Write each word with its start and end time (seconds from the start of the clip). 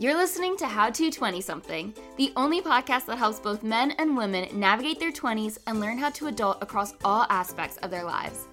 You're 0.00 0.16
listening 0.16 0.56
to 0.58 0.66
How 0.68 0.90
to 0.90 1.10
20 1.10 1.40
Something, 1.40 1.92
the 2.16 2.32
only 2.36 2.62
podcast 2.62 3.06
that 3.06 3.18
helps 3.18 3.40
both 3.40 3.64
men 3.64 3.90
and 3.98 4.16
women 4.16 4.48
navigate 4.56 5.00
their 5.00 5.10
20s 5.10 5.58
and 5.66 5.80
learn 5.80 5.98
how 5.98 6.10
to 6.10 6.28
adult 6.28 6.62
across 6.62 6.94
all 7.04 7.26
aspects 7.30 7.78
of 7.78 7.90
their 7.90 8.04
lives. 8.04 8.46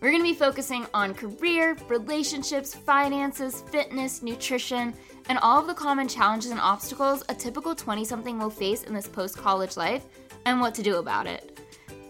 We're 0.00 0.10
going 0.10 0.22
to 0.22 0.30
be 0.30 0.32
focusing 0.32 0.86
on 0.94 1.12
career, 1.12 1.76
relationships, 1.90 2.74
finances, 2.74 3.60
fitness, 3.70 4.22
nutrition, 4.22 4.94
and 5.28 5.38
all 5.40 5.60
of 5.60 5.66
the 5.66 5.74
common 5.74 6.08
challenges 6.08 6.50
and 6.50 6.60
obstacles 6.60 7.22
a 7.28 7.34
typical 7.34 7.74
20 7.74 8.02
something 8.06 8.38
will 8.38 8.48
face 8.48 8.84
in 8.84 8.94
this 8.94 9.06
post 9.06 9.36
college 9.36 9.76
life 9.76 10.06
and 10.46 10.62
what 10.62 10.74
to 10.76 10.82
do 10.82 10.96
about 10.96 11.26
it. 11.26 11.60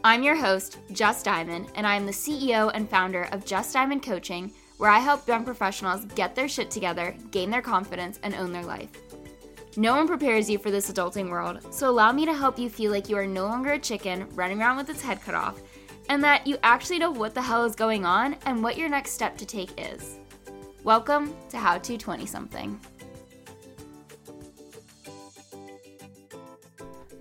I'm 0.05 0.23
your 0.23 0.37
host, 0.37 0.79
Jess 0.93 1.25
Diamond, 1.25 1.73
and 1.75 1.89
I 1.89 1.97
am 1.97 2.07
the 2.07 2.13
CEO 2.13 2.71
and 2.73 2.89
founder 2.89 3.25
of 3.33 3.45
Jess 3.45 3.73
Diamond 3.73 4.05
Coaching 4.05 4.53
where 4.77 4.91
I 4.91 4.99
help 4.99 5.27
young 5.27 5.45
professionals 5.45 6.05
get 6.15 6.35
their 6.35 6.49
shit 6.49 6.71
together, 6.71 7.17
gain 7.31 7.51
their 7.51 7.63
confidence, 7.63 8.21
and 8.23 8.35
own 8.35 8.53
their 8.53 8.65
life. 8.65 8.91
No 9.77 9.95
one 9.95 10.07
prepares 10.07 10.51
you 10.51 10.59
for 10.59 10.71
this 10.71 10.91
adulting 10.91 11.31
world, 11.31 11.73
so 11.73 11.89
allow 11.89 12.13
me 12.13 12.27
to 12.27 12.35
help 12.35 12.59
you 12.59 12.69
feel 12.69 12.93
like 12.93 13.09
you 13.09 13.17
are 13.17 13.27
no 13.27 13.45
longer 13.45 13.73
a 13.73 13.79
chicken 13.79 14.29
running 14.35 14.61
around 14.61 14.77
with 14.77 14.91
its 14.91 15.03
head 15.03 15.23
cut 15.23 15.35
off, 15.35 15.61
and 16.09 16.23
that 16.23 16.47
you 16.47 16.59
actually 16.63 16.99
know 16.99 17.11
what 17.11 17.35
the 17.35 17.43
hell 17.43 17.65
is 17.65 17.75
going 17.75 18.05
on 18.05 18.37
and 18.45 18.63
what 18.63 18.77
your 18.77 18.89
next 18.89 19.13
step 19.13 19.37
to 19.39 19.47
take 19.47 19.71
is. 19.79 20.19
Welcome 20.85 21.35
to 21.49 21.59
How 21.59 21.79
to 21.79 21.97
20 21.97 22.27
Something. 22.27 22.79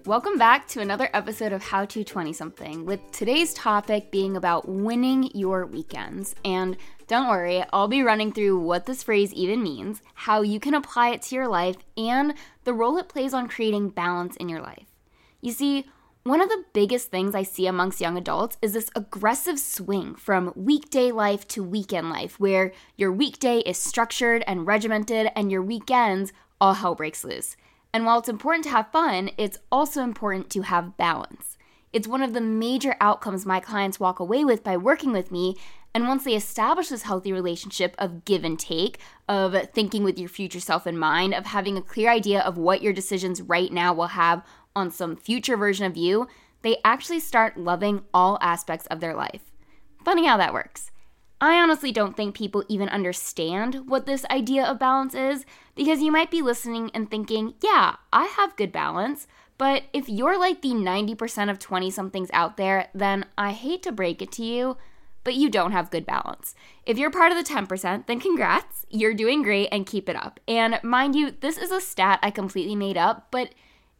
Welcome 0.05 0.37
back 0.37 0.67
to 0.67 0.81
another 0.81 1.09
episode 1.13 1.51
of 1.51 1.63
How 1.63 1.85
to 1.85 2.03
20 2.03 2.31
Something, 2.31 2.85
with 2.85 2.99
today's 3.11 3.55
topic 3.55 4.11
being 4.11 4.37
about 4.37 4.69
winning 4.69 5.31
your 5.33 5.65
weekends. 5.65 6.35
And 6.45 6.77
don't 7.07 7.27
worry, 7.29 7.63
I'll 7.71 7.87
be 7.87 8.01
running 8.01 8.31
through 8.31 8.59
what 8.59 8.85
this 8.85 9.03
phrase 9.03 9.33
even 9.33 9.61
means, 9.61 10.01
how 10.13 10.41
you 10.41 10.59
can 10.59 10.73
apply 10.73 11.09
it 11.09 11.21
to 11.23 11.35
your 11.35 11.47
life, 11.47 11.77
and 11.97 12.33
the 12.63 12.73
role 12.73 12.97
it 12.97 13.09
plays 13.09 13.33
on 13.33 13.47
creating 13.47 13.89
balance 13.89 14.35
in 14.37 14.49
your 14.49 14.61
life. 14.61 14.87
You 15.41 15.51
see, 15.51 15.85
one 16.23 16.41
of 16.41 16.49
the 16.49 16.65
biggest 16.73 17.11
things 17.11 17.35
I 17.35 17.43
see 17.43 17.67
amongst 17.67 18.01
young 18.01 18.17
adults 18.17 18.57
is 18.59 18.73
this 18.73 18.89
aggressive 18.95 19.59
swing 19.59 20.15
from 20.15 20.51
weekday 20.55 21.11
life 21.11 21.47
to 21.49 21.63
weekend 21.63 22.09
life, 22.09 22.39
where 22.39 22.71
your 22.97 23.11
weekday 23.11 23.59
is 23.59 23.77
structured 23.77 24.43
and 24.47 24.65
regimented, 24.65 25.29
and 25.35 25.51
your 25.51 25.61
weekends, 25.61 26.33
all 26.59 26.73
hell 26.73 26.95
breaks 26.95 27.23
loose. 27.23 27.55
And 27.93 28.05
while 28.05 28.19
it's 28.19 28.27
important 28.27 28.63
to 28.63 28.71
have 28.71 28.91
fun, 28.91 29.29
it's 29.37 29.59
also 29.71 30.01
important 30.01 30.49
to 30.49 30.63
have 30.63 30.97
balance. 30.97 31.57
It's 31.93 32.07
one 32.07 32.23
of 32.23 32.33
the 32.33 32.41
major 32.41 32.95
outcomes 32.99 33.45
my 33.45 33.59
clients 33.59 34.01
walk 34.01 34.19
away 34.19 34.43
with 34.43 34.63
by 34.63 34.75
working 34.75 35.11
with 35.11 35.31
me. 35.31 35.55
And 35.95 36.09
once 36.09 36.25
they 36.25 36.35
establish 36.35 36.89
this 36.89 37.03
healthy 37.03 37.31
relationship 37.31 37.95
of 37.97 38.25
give 38.25 38.43
and 38.43 38.59
take, 38.59 38.99
of 39.29 39.55
thinking 39.71 40.03
with 40.03 40.19
your 40.19 40.27
future 40.27 40.59
self 40.59 40.85
in 40.85 40.97
mind, 40.97 41.33
of 41.33 41.45
having 41.45 41.77
a 41.77 41.81
clear 41.81 42.11
idea 42.11 42.41
of 42.41 42.57
what 42.57 42.81
your 42.81 42.91
decisions 42.91 43.41
right 43.41 43.71
now 43.71 43.93
will 43.93 44.07
have 44.07 44.43
on 44.75 44.91
some 44.91 45.15
future 45.15 45.55
version 45.55 45.85
of 45.85 45.95
you, 45.95 46.27
they 46.63 46.75
actually 46.83 47.21
start 47.21 47.57
loving 47.57 48.03
all 48.13 48.37
aspects 48.41 48.87
of 48.87 48.99
their 48.99 49.15
life. 49.15 49.53
Funny 50.03 50.27
how 50.27 50.35
that 50.35 50.53
works. 50.53 50.91
I 51.39 51.61
honestly 51.61 51.93
don't 51.93 52.17
think 52.17 52.35
people 52.35 52.65
even 52.67 52.89
understand 52.89 53.87
what 53.87 54.05
this 54.05 54.25
idea 54.25 54.65
of 54.65 54.77
balance 54.77 55.15
is 55.15 55.45
because 55.75 56.01
you 56.01 56.11
might 56.11 56.29
be 56.29 56.41
listening 56.41 56.91
and 56.93 57.09
thinking, 57.09 57.53
yeah, 57.63 57.95
I 58.11 58.25
have 58.25 58.57
good 58.57 58.73
balance. 58.73 59.27
But 59.57 59.83
if 59.93 60.09
you're 60.09 60.37
like 60.37 60.61
the 60.61 60.73
90% 60.73 61.49
of 61.49 61.57
20 61.57 61.89
somethings 61.89 62.29
out 62.33 62.57
there, 62.57 62.89
then 62.93 63.27
I 63.37 63.53
hate 63.53 63.81
to 63.83 63.93
break 63.93 64.21
it 64.21 64.33
to 64.33 64.43
you, 64.43 64.75
but 65.25 65.35
you 65.35 65.49
don't 65.49 65.73
have 65.73 65.91
good 65.91 66.05
balance. 66.05 66.55
If 66.85 66.97
you're 66.97 67.11
part 67.11 67.33
of 67.33 67.37
the 67.37 67.53
10%, 67.53 68.07
then 68.07 68.21
congrats, 68.21 68.85
you're 68.89 69.13
doing 69.13 69.43
great 69.43 69.67
and 69.73 69.85
keep 69.85 70.07
it 70.07 70.15
up. 70.15 70.39
And 70.47 70.79
mind 70.81 71.15
you, 71.15 71.31
this 71.31 71.57
is 71.57 71.71
a 71.71 71.81
stat 71.81 72.19
I 72.23 72.31
completely 72.31 72.75
made 72.75 72.95
up, 72.95 73.27
but 73.31 73.49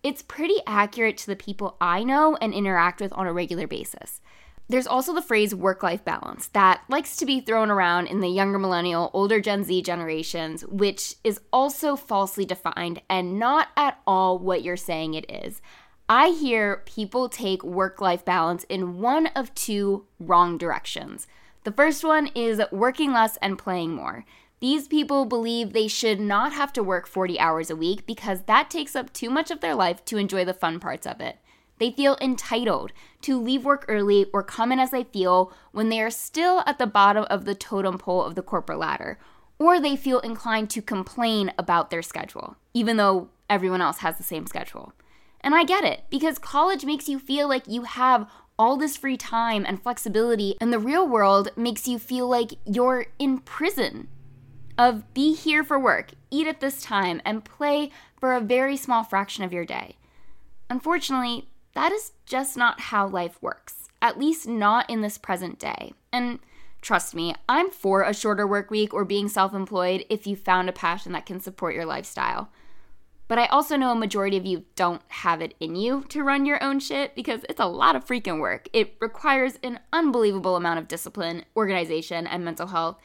it's 0.04 0.22
pretty 0.22 0.60
accurate 0.66 1.18
to 1.18 1.28
the 1.28 1.36
people 1.36 1.76
I 1.82 2.04
know 2.04 2.38
and 2.40 2.54
interact 2.54 3.02
with 3.02 3.12
on 3.14 3.28
a 3.28 3.34
regular 3.34 3.68
basis. 3.68 4.22
There's 4.68 4.88
also 4.88 5.14
the 5.14 5.22
phrase 5.22 5.54
work 5.54 5.84
life 5.84 6.04
balance 6.04 6.48
that 6.50 6.84
likes 6.90 7.18
to 7.18 7.26
be 7.26 7.40
thrown 7.40 7.70
around 7.70 8.08
in 8.08 8.20
the 8.20 8.28
younger 8.28 8.58
millennial, 8.58 9.12
older 9.14 9.40
Gen 9.40 9.64
Z 9.64 9.82
generations, 9.84 10.66
which 10.66 11.16
is 11.24 11.40
also 11.54 11.96
falsely 11.96 12.46
defined 12.46 13.02
and 13.10 13.38
not 13.38 13.70
at 13.78 14.00
all 14.08 14.40
what 14.40 14.64
you're 14.64 14.78
saying 14.78 15.14
it 15.14 15.30
is. 15.30 15.62
I 16.08 16.30
hear 16.30 16.84
people 16.86 17.30
take 17.30 17.64
work 17.64 18.00
life 18.00 18.24
balance 18.24 18.64
in 18.66 19.00
one 19.00 19.26
of 19.28 19.56
two 19.56 20.06
wrong 20.20 20.56
directions. 20.56 21.26
The 21.64 21.72
first 21.72 22.04
one 22.04 22.28
is 22.36 22.62
working 22.72 23.12
less 23.12 23.38
and 23.38 23.58
playing 23.58 23.96
more. 23.96 24.24
These 24.60 24.88
people 24.88 25.26
believe 25.26 25.74
they 25.74 25.88
should 25.88 26.20
not 26.20 26.54
have 26.54 26.72
to 26.74 26.84
work 26.84 27.08
40 27.08 27.40
hours 27.40 27.72
a 27.72 27.76
week 27.76 28.06
because 28.06 28.44
that 28.44 28.70
takes 28.70 28.96
up 28.96 29.14
too 29.14 29.32
much 29.32 29.50
of 29.50 29.62
their 29.62 29.74
life 29.74 30.06
to 30.06 30.18
enjoy 30.18 30.46
the 30.46 30.54
fun 30.54 30.80
parts 30.80 31.08
of 31.08 31.20
it. 31.22 31.40
They 31.80 31.90
feel 31.90 32.18
entitled 32.22 32.92
to 33.22 33.42
leave 33.42 33.66
work 33.66 33.84
early 33.88 34.28
or 34.32 34.44
come 34.44 34.72
in 34.72 34.78
as 34.78 34.92
they 34.92 35.06
feel 35.06 35.52
when 35.72 35.90
they 35.90 36.02
are 36.02 36.12
still 36.12 36.62
at 36.68 36.78
the 36.78 36.86
bottom 36.86 37.26
of 37.32 37.46
the 37.46 37.56
totem 37.56 37.98
pole 37.98 38.22
of 38.22 38.36
the 38.36 38.44
corporate 38.44 38.78
ladder. 38.78 39.18
Or 39.58 39.80
they 39.80 39.96
feel 39.96 40.20
inclined 40.20 40.70
to 40.70 40.84
complain 40.84 41.52
about 41.58 41.90
their 41.90 42.04
schedule, 42.04 42.58
even 42.76 42.98
though 42.98 43.30
everyone 43.50 43.82
else 43.82 44.00
has 44.00 44.18
the 44.18 44.24
same 44.24 44.46
schedule. 44.46 44.94
And 45.46 45.54
I 45.54 45.64
get 45.64 45.84
it, 45.84 46.06
because 46.10 46.40
college 46.40 46.86
makes 46.86 47.08
you 47.08 47.20
feel 47.20 47.48
like 47.48 47.68
you 47.68 47.84
have 47.84 48.28
all 48.58 48.78
this 48.78 48.98
free 48.98 49.16
time 49.16 49.64
and 49.64 49.82
flexibility, 49.82 50.56
and 50.60 50.74
the 50.74 50.80
real 50.80 51.08
world 51.08 51.50
makes 51.56 51.88
you 51.88 52.00
feel 52.00 52.28
like 52.28 52.54
you're 52.66 53.06
in 53.20 53.38
prison. 53.38 54.08
Of 54.76 55.14
be 55.14 55.36
here 55.36 55.64
for 55.64 55.80
work, 55.80 56.14
eat 56.32 56.48
at 56.48 56.62
this 56.62 56.82
time, 56.82 57.22
and 57.24 57.46
play 57.46 57.92
for 58.20 58.34
a 58.34 58.42
very 58.42 58.76
small 58.76 59.04
fraction 59.04 59.44
of 59.44 59.54
your 59.54 59.66
day. 59.66 59.98
Unfortunately, 60.68 61.48
that 61.76 61.92
is 61.92 62.14
just 62.26 62.58
not 62.58 62.80
how 62.80 63.08
life 63.08 63.38
works, 63.40 63.88
at 64.02 64.18
least 64.18 64.48
not 64.48 64.90
in 64.90 65.02
this 65.02 65.20
present 65.20 65.60
day. 65.60 65.94
And 66.12 66.40
trust 66.82 67.14
me, 67.14 67.36
I'm 67.48 67.70
for 67.70 68.02
a 68.02 68.16
shorter 68.16 68.48
work 68.48 68.72
week 68.72 68.96
or 68.96 69.06
being 69.06 69.28
self 69.28 69.54
employed 69.54 70.06
if 70.10 70.26
you 70.26 70.36
found 70.36 70.70
a 70.70 70.74
passion 70.74 71.12
that 71.12 71.28
can 71.28 71.40
support 71.40 71.76
your 71.76 71.86
lifestyle. 71.86 72.50
But 73.28 73.40
I 73.40 73.48
also 73.48 73.76
know 73.76 73.92
a 73.92 73.96
majority 73.96 74.38
of 74.38 74.46
you 74.46 74.66
don't 74.76 75.02
have 75.08 75.42
it 75.42 75.56
in 75.60 75.76
you 75.76 76.04
to 76.10 76.24
run 76.24 76.46
your 76.46 76.64
own 76.64 76.80
shit 76.80 77.16
because 77.16 77.44
it's 77.50 77.60
a 77.60 77.66
lot 77.66 77.96
of 77.96 78.06
freaking 78.06 78.40
work. 78.40 78.70
It 78.72 78.96
requires 79.00 79.58
an 79.64 79.80
unbelievable 79.92 80.56
amount 80.56 80.80
of 80.80 80.88
discipline, 80.88 81.46
organization, 81.56 82.28
and 82.28 82.46
mental 82.46 82.68
health. 82.68 83.00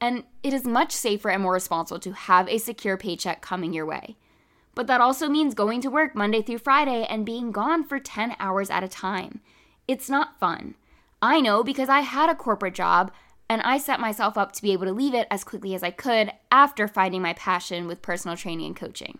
And 0.00 0.24
it 0.42 0.54
is 0.54 0.64
much 0.64 0.92
safer 0.92 1.28
and 1.28 1.42
more 1.42 1.52
responsible 1.52 1.98
to 2.00 2.12
have 2.12 2.48
a 2.48 2.58
secure 2.58 2.96
paycheck 2.96 3.42
coming 3.42 3.74
your 3.74 3.84
way. 3.84 4.16
But 4.74 4.86
that 4.86 5.00
also 5.00 5.28
means 5.28 5.54
going 5.54 5.80
to 5.82 5.90
work 5.90 6.14
Monday 6.14 6.40
through 6.40 6.58
Friday 6.58 7.04
and 7.10 7.26
being 7.26 7.52
gone 7.52 7.84
for 7.84 7.98
10 7.98 8.36
hours 8.38 8.70
at 8.70 8.84
a 8.84 8.88
time. 8.88 9.40
It's 9.86 10.08
not 10.08 10.38
fun. 10.38 10.76
I 11.20 11.40
know 11.40 11.64
because 11.64 11.88
I 11.88 12.00
had 12.00 12.30
a 12.30 12.34
corporate 12.34 12.74
job 12.74 13.10
and 13.50 13.60
I 13.62 13.78
set 13.78 13.98
myself 13.98 14.38
up 14.38 14.52
to 14.52 14.62
be 14.62 14.72
able 14.72 14.86
to 14.86 14.92
leave 14.92 15.14
it 15.14 15.26
as 15.30 15.42
quickly 15.42 15.74
as 15.74 15.82
I 15.82 15.90
could 15.90 16.32
after 16.52 16.86
finding 16.86 17.22
my 17.22 17.32
passion 17.32 17.86
with 17.86 18.02
personal 18.02 18.36
training 18.36 18.66
and 18.66 18.76
coaching. 18.76 19.18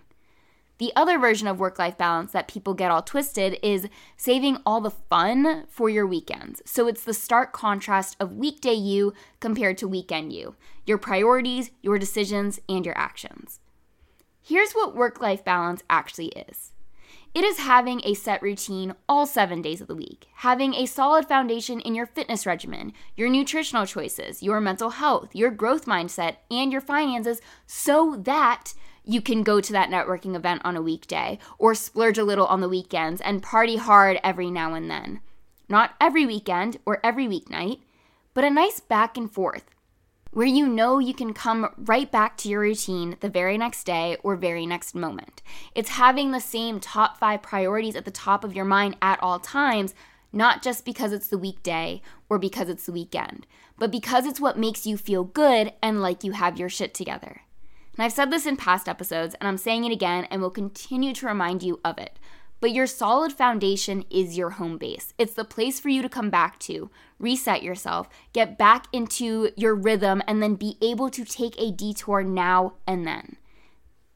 The 0.78 0.92
other 0.94 1.18
version 1.18 1.48
of 1.48 1.58
work 1.58 1.78
life 1.78 1.98
balance 1.98 2.30
that 2.32 2.46
people 2.46 2.72
get 2.72 2.90
all 2.90 3.02
twisted 3.02 3.58
is 3.62 3.88
saving 4.16 4.58
all 4.64 4.80
the 4.80 4.90
fun 4.90 5.64
for 5.68 5.90
your 5.90 6.06
weekends. 6.06 6.62
So 6.64 6.86
it's 6.86 7.02
the 7.02 7.14
stark 7.14 7.52
contrast 7.52 8.16
of 8.20 8.36
weekday 8.36 8.74
you 8.74 9.12
compared 9.40 9.76
to 9.78 9.88
weekend 9.88 10.32
you, 10.32 10.54
your 10.86 10.98
priorities, 10.98 11.72
your 11.82 11.98
decisions, 11.98 12.60
and 12.68 12.86
your 12.86 12.96
actions. 12.96 13.58
Here's 14.40 14.72
what 14.72 14.94
work 14.94 15.20
life 15.20 15.44
balance 15.44 15.82
actually 15.90 16.28
is 16.28 16.72
it 17.34 17.44
is 17.44 17.58
having 17.58 18.00
a 18.04 18.14
set 18.14 18.40
routine 18.40 18.94
all 19.08 19.26
seven 19.26 19.60
days 19.60 19.80
of 19.80 19.88
the 19.88 19.94
week, 19.94 20.28
having 20.36 20.74
a 20.74 20.86
solid 20.86 21.26
foundation 21.26 21.80
in 21.80 21.94
your 21.94 22.06
fitness 22.06 22.46
regimen, 22.46 22.92
your 23.16 23.28
nutritional 23.28 23.84
choices, 23.84 24.42
your 24.42 24.60
mental 24.60 24.90
health, 24.90 25.34
your 25.34 25.50
growth 25.50 25.84
mindset, 25.84 26.36
and 26.50 26.72
your 26.72 26.80
finances 26.80 27.40
so 27.66 28.16
that 28.16 28.72
you 29.08 29.22
can 29.22 29.42
go 29.42 29.60
to 29.60 29.72
that 29.72 29.88
networking 29.88 30.36
event 30.36 30.60
on 30.64 30.76
a 30.76 30.82
weekday 30.82 31.38
or 31.58 31.74
splurge 31.74 32.18
a 32.18 32.24
little 32.24 32.46
on 32.46 32.60
the 32.60 32.68
weekends 32.68 33.22
and 33.22 33.42
party 33.42 33.76
hard 33.76 34.20
every 34.22 34.50
now 34.50 34.74
and 34.74 34.90
then. 34.90 35.20
Not 35.68 35.94
every 35.98 36.26
weekend 36.26 36.78
or 36.84 37.00
every 37.02 37.26
weeknight, 37.26 37.80
but 38.34 38.44
a 38.44 38.50
nice 38.50 38.80
back 38.80 39.16
and 39.16 39.32
forth 39.32 39.64
where 40.30 40.46
you 40.46 40.68
know 40.68 40.98
you 40.98 41.14
can 41.14 41.32
come 41.32 41.72
right 41.78 42.12
back 42.12 42.36
to 42.36 42.48
your 42.50 42.60
routine 42.60 43.16
the 43.20 43.30
very 43.30 43.56
next 43.56 43.84
day 43.84 44.16
or 44.22 44.36
very 44.36 44.66
next 44.66 44.94
moment. 44.94 45.42
It's 45.74 45.88
having 45.88 46.30
the 46.30 46.40
same 46.40 46.78
top 46.78 47.18
five 47.18 47.42
priorities 47.42 47.96
at 47.96 48.04
the 48.04 48.10
top 48.10 48.44
of 48.44 48.54
your 48.54 48.66
mind 48.66 48.98
at 49.00 49.22
all 49.22 49.38
times, 49.38 49.94
not 50.30 50.62
just 50.62 50.84
because 50.84 51.12
it's 51.12 51.28
the 51.28 51.38
weekday 51.38 52.02
or 52.28 52.38
because 52.38 52.68
it's 52.68 52.84
the 52.84 52.92
weekend, 52.92 53.46
but 53.78 53.90
because 53.90 54.26
it's 54.26 54.40
what 54.40 54.58
makes 54.58 54.86
you 54.86 54.98
feel 54.98 55.24
good 55.24 55.72
and 55.82 56.02
like 56.02 56.22
you 56.22 56.32
have 56.32 56.58
your 56.58 56.68
shit 56.68 56.92
together. 56.92 57.40
And 57.98 58.04
I've 58.04 58.12
said 58.12 58.30
this 58.30 58.46
in 58.46 58.56
past 58.56 58.88
episodes, 58.88 59.34
and 59.40 59.48
I'm 59.48 59.58
saying 59.58 59.84
it 59.84 59.92
again 59.92 60.24
and 60.30 60.40
will 60.40 60.50
continue 60.50 61.12
to 61.14 61.26
remind 61.26 61.64
you 61.64 61.80
of 61.84 61.98
it. 61.98 62.16
But 62.60 62.70
your 62.70 62.86
solid 62.86 63.32
foundation 63.32 64.04
is 64.08 64.38
your 64.38 64.50
home 64.50 64.78
base. 64.78 65.14
It's 65.18 65.34
the 65.34 65.44
place 65.44 65.80
for 65.80 65.88
you 65.88 66.00
to 66.02 66.08
come 66.08 66.30
back 66.30 66.60
to, 66.60 66.90
reset 67.18 67.62
yourself, 67.62 68.08
get 68.32 68.56
back 68.56 68.86
into 68.92 69.50
your 69.56 69.74
rhythm, 69.74 70.22
and 70.28 70.40
then 70.40 70.54
be 70.54 70.76
able 70.80 71.10
to 71.10 71.24
take 71.24 71.60
a 71.60 71.72
detour 71.72 72.22
now 72.22 72.74
and 72.86 73.04
then. 73.04 73.36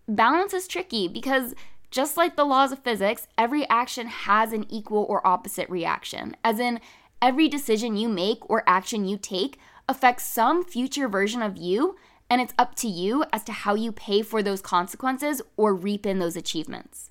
balance 0.08 0.52
is 0.52 0.68
tricky 0.68 1.08
because 1.08 1.54
just 1.90 2.16
like 2.16 2.36
the 2.36 2.44
laws 2.44 2.72
of 2.72 2.78
physics, 2.78 3.26
every 3.36 3.68
action 3.68 4.06
has 4.06 4.52
an 4.52 4.64
equal 4.68 5.04
or 5.08 5.26
opposite 5.26 5.68
reaction, 5.68 6.36
as 6.42 6.58
in, 6.58 6.80
every 7.20 7.48
decision 7.48 7.96
you 7.96 8.08
make 8.08 8.48
or 8.50 8.64
action 8.66 9.04
you 9.04 9.16
take 9.16 9.58
affects 9.88 10.24
some 10.24 10.64
future 10.64 11.08
version 11.08 11.42
of 11.42 11.56
you, 11.56 11.96
and 12.32 12.40
it's 12.40 12.54
up 12.58 12.74
to 12.74 12.88
you 12.88 13.26
as 13.30 13.44
to 13.44 13.52
how 13.52 13.74
you 13.74 13.92
pay 13.92 14.22
for 14.22 14.42
those 14.42 14.62
consequences 14.62 15.42
or 15.58 15.74
reap 15.74 16.06
in 16.06 16.18
those 16.18 16.34
achievements. 16.34 17.10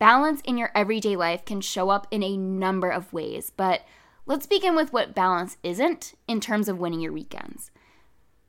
Balance 0.00 0.40
in 0.40 0.58
your 0.58 0.72
everyday 0.74 1.14
life 1.14 1.44
can 1.44 1.60
show 1.60 1.88
up 1.88 2.08
in 2.10 2.24
a 2.24 2.36
number 2.36 2.90
of 2.90 3.12
ways, 3.12 3.52
but 3.56 3.82
let's 4.26 4.48
begin 4.48 4.74
with 4.74 4.92
what 4.92 5.14
balance 5.14 5.56
isn't 5.62 6.14
in 6.26 6.40
terms 6.40 6.68
of 6.68 6.80
winning 6.80 6.98
your 7.00 7.12
weekends. 7.12 7.70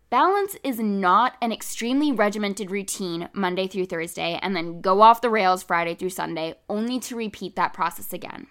Balance 0.10 0.58
is 0.64 0.80
not 0.80 1.36
an 1.40 1.52
extremely 1.52 2.12
regimented 2.12 2.72
routine 2.72 3.30
Monday 3.32 3.68
through 3.68 3.86
Thursday 3.86 4.40
and 4.42 4.56
then 4.56 4.82
go 4.82 5.04
off 5.04 5.22
the 5.22 5.30
rails 5.30 5.62
Friday 5.62 5.94
through 5.94 6.10
Sunday, 6.10 6.56
only 6.68 7.00
to 7.02 7.16
repeat 7.16 7.56
that 7.56 7.74
process 7.74 8.12
again. 8.12 8.48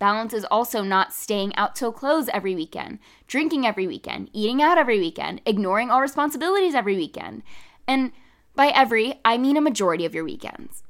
Balance 0.00 0.32
is 0.32 0.46
also 0.46 0.82
not 0.82 1.12
staying 1.12 1.54
out 1.56 1.76
till 1.76 1.92
close 1.92 2.28
every 2.30 2.54
weekend, 2.54 2.98
drinking 3.26 3.66
every 3.66 3.86
weekend, 3.86 4.30
eating 4.32 4.62
out 4.62 4.78
every 4.78 4.98
weekend, 4.98 5.42
ignoring 5.44 5.90
all 5.90 6.00
responsibilities 6.00 6.74
every 6.74 6.96
weekend. 6.96 7.42
And 7.86 8.12
by 8.56 8.68
every, 8.68 9.20
I 9.26 9.36
mean 9.36 9.58
a 9.58 9.60
majority 9.60 10.06
of 10.06 10.14
your 10.14 10.24
weekends. 10.24 10.82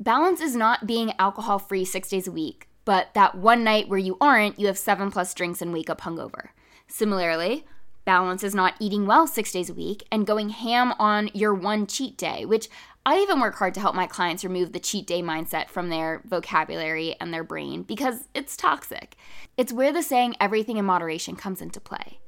Balance 0.00 0.40
is 0.40 0.56
not 0.56 0.86
being 0.86 1.12
alcohol 1.18 1.58
free 1.58 1.84
six 1.84 2.08
days 2.08 2.26
a 2.26 2.32
week, 2.32 2.68
but 2.86 3.12
that 3.12 3.34
one 3.34 3.64
night 3.64 3.90
where 3.90 3.98
you 3.98 4.16
aren't, 4.18 4.58
you 4.58 4.66
have 4.68 4.78
seven 4.78 5.10
plus 5.10 5.34
drinks 5.34 5.60
and 5.60 5.70
wake 5.70 5.90
up 5.90 6.00
hungover. 6.00 6.48
Similarly, 6.86 7.66
Balance 8.06 8.42
is 8.42 8.54
not 8.54 8.76
eating 8.80 9.04
well 9.04 9.26
six 9.26 9.52
days 9.52 9.68
a 9.68 9.74
week 9.74 10.04
and 10.10 10.26
going 10.26 10.48
ham 10.48 10.94
on 10.98 11.28
your 11.34 11.52
one 11.52 11.86
cheat 11.86 12.16
day, 12.16 12.46
which 12.46 12.70
I 13.08 13.20
even 13.20 13.40
work 13.40 13.54
hard 13.54 13.72
to 13.72 13.80
help 13.80 13.94
my 13.94 14.06
clients 14.06 14.44
remove 14.44 14.72
the 14.72 14.78
cheat 14.78 15.06
day 15.06 15.22
mindset 15.22 15.70
from 15.70 15.88
their 15.88 16.20
vocabulary 16.26 17.16
and 17.18 17.32
their 17.32 17.42
brain 17.42 17.82
because 17.82 18.28
it's 18.34 18.54
toxic. 18.54 19.16
It's 19.56 19.72
where 19.72 19.94
the 19.94 20.02
saying 20.02 20.34
everything 20.38 20.76
in 20.76 20.84
moderation 20.84 21.34
comes 21.34 21.62
into 21.62 21.80
play. 21.80 22.18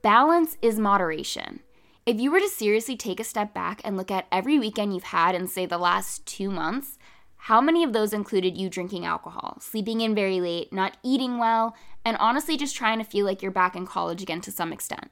Balance 0.00 0.56
is 0.62 0.78
moderation. 0.78 1.60
If 2.06 2.18
you 2.18 2.30
were 2.30 2.40
to 2.40 2.48
seriously 2.48 2.96
take 2.96 3.20
a 3.20 3.24
step 3.24 3.52
back 3.52 3.82
and 3.84 3.94
look 3.94 4.10
at 4.10 4.26
every 4.32 4.58
weekend 4.58 4.94
you've 4.94 5.02
had 5.02 5.34
in, 5.34 5.46
say, 5.46 5.66
the 5.66 5.76
last 5.76 6.24
two 6.24 6.50
months, 6.50 6.96
how 7.36 7.60
many 7.60 7.84
of 7.84 7.92
those 7.92 8.14
included 8.14 8.56
you 8.56 8.70
drinking 8.70 9.04
alcohol, 9.04 9.58
sleeping 9.60 10.00
in 10.00 10.14
very 10.14 10.40
late, 10.40 10.72
not 10.72 10.96
eating 11.02 11.36
well, 11.36 11.76
and 12.06 12.16
honestly 12.16 12.56
just 12.56 12.74
trying 12.74 13.00
to 13.00 13.04
feel 13.04 13.26
like 13.26 13.42
you're 13.42 13.50
back 13.50 13.76
in 13.76 13.86
college 13.86 14.22
again 14.22 14.40
to 14.40 14.50
some 14.50 14.72
extent? 14.72 15.10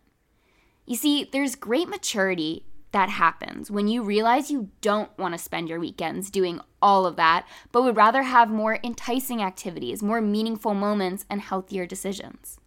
You 0.87 0.97
see, 0.97 1.29
there's 1.31 1.57
great 1.57 1.91
maturity 1.91 2.65
that 2.93 3.11
happens 3.11 3.71
when 3.71 3.89
you 3.89 4.03
realize 4.03 4.51
you 4.51 4.71
don't 4.81 5.17
want 5.19 5.35
to 5.35 5.39
spend 5.39 5.69
your 5.69 5.81
weekends 5.81 6.31
doing 6.31 6.61
all 6.81 7.07
of 7.07 7.17
that, 7.17 7.47
but 7.71 7.83
would 7.83 7.97
rather 7.97 8.23
have 8.23 8.51
more 8.51 8.79
enticing 8.83 9.43
activities, 9.43 10.03
more 10.03 10.21
meaningful 10.21 10.75
moments, 10.75 11.27
and 11.29 11.41
healthier 11.41 11.87
decisions. 11.87 12.59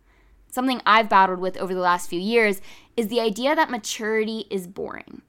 Something 0.51 0.81
I've 0.85 1.09
battled 1.09 1.39
with 1.39 1.57
over 1.57 1.73
the 1.73 1.79
last 1.79 2.09
few 2.09 2.19
years 2.19 2.61
is 2.97 3.07
the 3.07 3.21
idea 3.21 3.55
that 3.55 3.71
maturity 3.71 4.45
is 4.49 4.67
boring. 4.67 5.21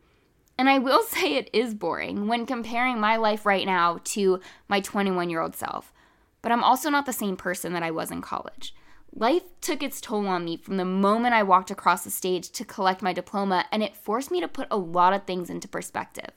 And 0.59 0.69
I 0.69 0.79
will 0.79 1.03
say 1.05 1.37
it 1.37 1.49
is 1.53 1.75
boring 1.75 2.27
when 2.27 2.45
comparing 2.45 3.01
my 3.01 3.17
life 3.17 3.47
right 3.47 3.65
now 3.65 4.01
to 4.05 4.41
my 4.69 4.81
21 4.81 5.31
year 5.31 5.41
old 5.41 5.57
self. 5.57 5.93
But 6.43 6.53
I'm 6.53 6.65
also 6.65 6.91
not 6.91 7.07
the 7.07 7.13
same 7.13 7.37
person 7.37 7.73
that 7.73 7.85
I 7.85 7.93
was 7.93 8.11
in 8.11 8.21
college. 8.21 8.75
Life 9.15 9.43
took 9.61 9.83
its 9.83 10.01
toll 10.01 10.27
on 10.27 10.47
me 10.47 10.57
from 10.57 10.79
the 10.79 10.87
moment 10.87 11.35
I 11.35 11.43
walked 11.43 11.71
across 11.71 12.03
the 12.03 12.11
stage 12.11 12.51
to 12.53 12.65
collect 12.65 13.03
my 13.03 13.13
diploma, 13.13 13.67
and 13.71 13.83
it 13.83 13.95
forced 13.95 14.31
me 14.31 14.41
to 14.41 14.49
put 14.49 14.67
a 14.71 14.79
lot 14.79 15.13
of 15.13 15.25
things 15.25 15.51
into 15.51 15.69
perspective. 15.69 16.31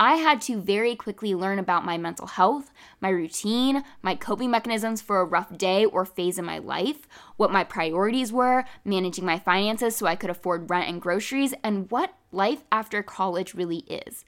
I 0.00 0.16
had 0.16 0.40
to 0.42 0.60
very 0.60 0.96
quickly 0.96 1.34
learn 1.34 1.60
about 1.60 1.84
my 1.84 1.96
mental 1.96 2.26
health, 2.26 2.72
my 3.00 3.08
routine, 3.08 3.84
my 4.02 4.16
coping 4.16 4.50
mechanisms 4.50 5.00
for 5.00 5.20
a 5.20 5.24
rough 5.24 5.56
day 5.56 5.84
or 5.84 6.04
phase 6.04 6.38
in 6.38 6.44
my 6.44 6.58
life, 6.58 7.08
what 7.36 7.52
my 7.52 7.62
priorities 7.62 8.32
were, 8.32 8.64
managing 8.84 9.24
my 9.24 9.38
finances 9.38 9.94
so 9.94 10.06
I 10.06 10.16
could 10.16 10.30
afford 10.30 10.70
rent 10.70 10.88
and 10.88 11.00
groceries, 11.00 11.54
and 11.62 11.88
what 11.90 12.14
life 12.32 12.64
after 12.70 13.02
college 13.02 13.54
really 13.54 13.84
is. 13.88 14.24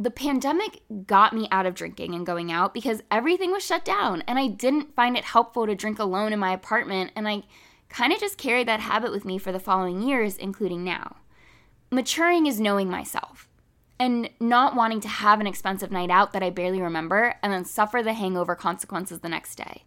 The 0.00 0.12
pandemic 0.12 0.82
got 1.08 1.32
me 1.32 1.48
out 1.50 1.66
of 1.66 1.74
drinking 1.74 2.14
and 2.14 2.24
going 2.24 2.52
out 2.52 2.72
because 2.72 3.02
everything 3.10 3.50
was 3.50 3.66
shut 3.66 3.84
down, 3.84 4.22
and 4.28 4.38
I 4.38 4.46
didn't 4.46 4.94
find 4.94 5.16
it 5.16 5.24
helpful 5.24 5.66
to 5.66 5.74
drink 5.74 5.98
alone 5.98 6.32
in 6.32 6.38
my 6.38 6.52
apartment, 6.52 7.10
and 7.16 7.26
I 7.26 7.42
kind 7.88 8.12
of 8.12 8.20
just 8.20 8.38
carried 8.38 8.68
that 8.68 8.78
habit 8.78 9.10
with 9.10 9.24
me 9.24 9.38
for 9.38 9.50
the 9.50 9.58
following 9.58 10.00
years, 10.00 10.36
including 10.36 10.84
now. 10.84 11.16
Maturing 11.90 12.46
is 12.46 12.60
knowing 12.60 12.88
myself 12.88 13.48
and 13.98 14.30
not 14.38 14.76
wanting 14.76 15.00
to 15.00 15.08
have 15.08 15.40
an 15.40 15.48
expensive 15.48 15.90
night 15.90 16.10
out 16.10 16.32
that 16.32 16.44
I 16.44 16.50
barely 16.50 16.80
remember 16.80 17.34
and 17.42 17.52
then 17.52 17.64
suffer 17.64 18.00
the 18.00 18.12
hangover 18.12 18.54
consequences 18.54 19.18
the 19.18 19.28
next 19.28 19.56
day. 19.56 19.82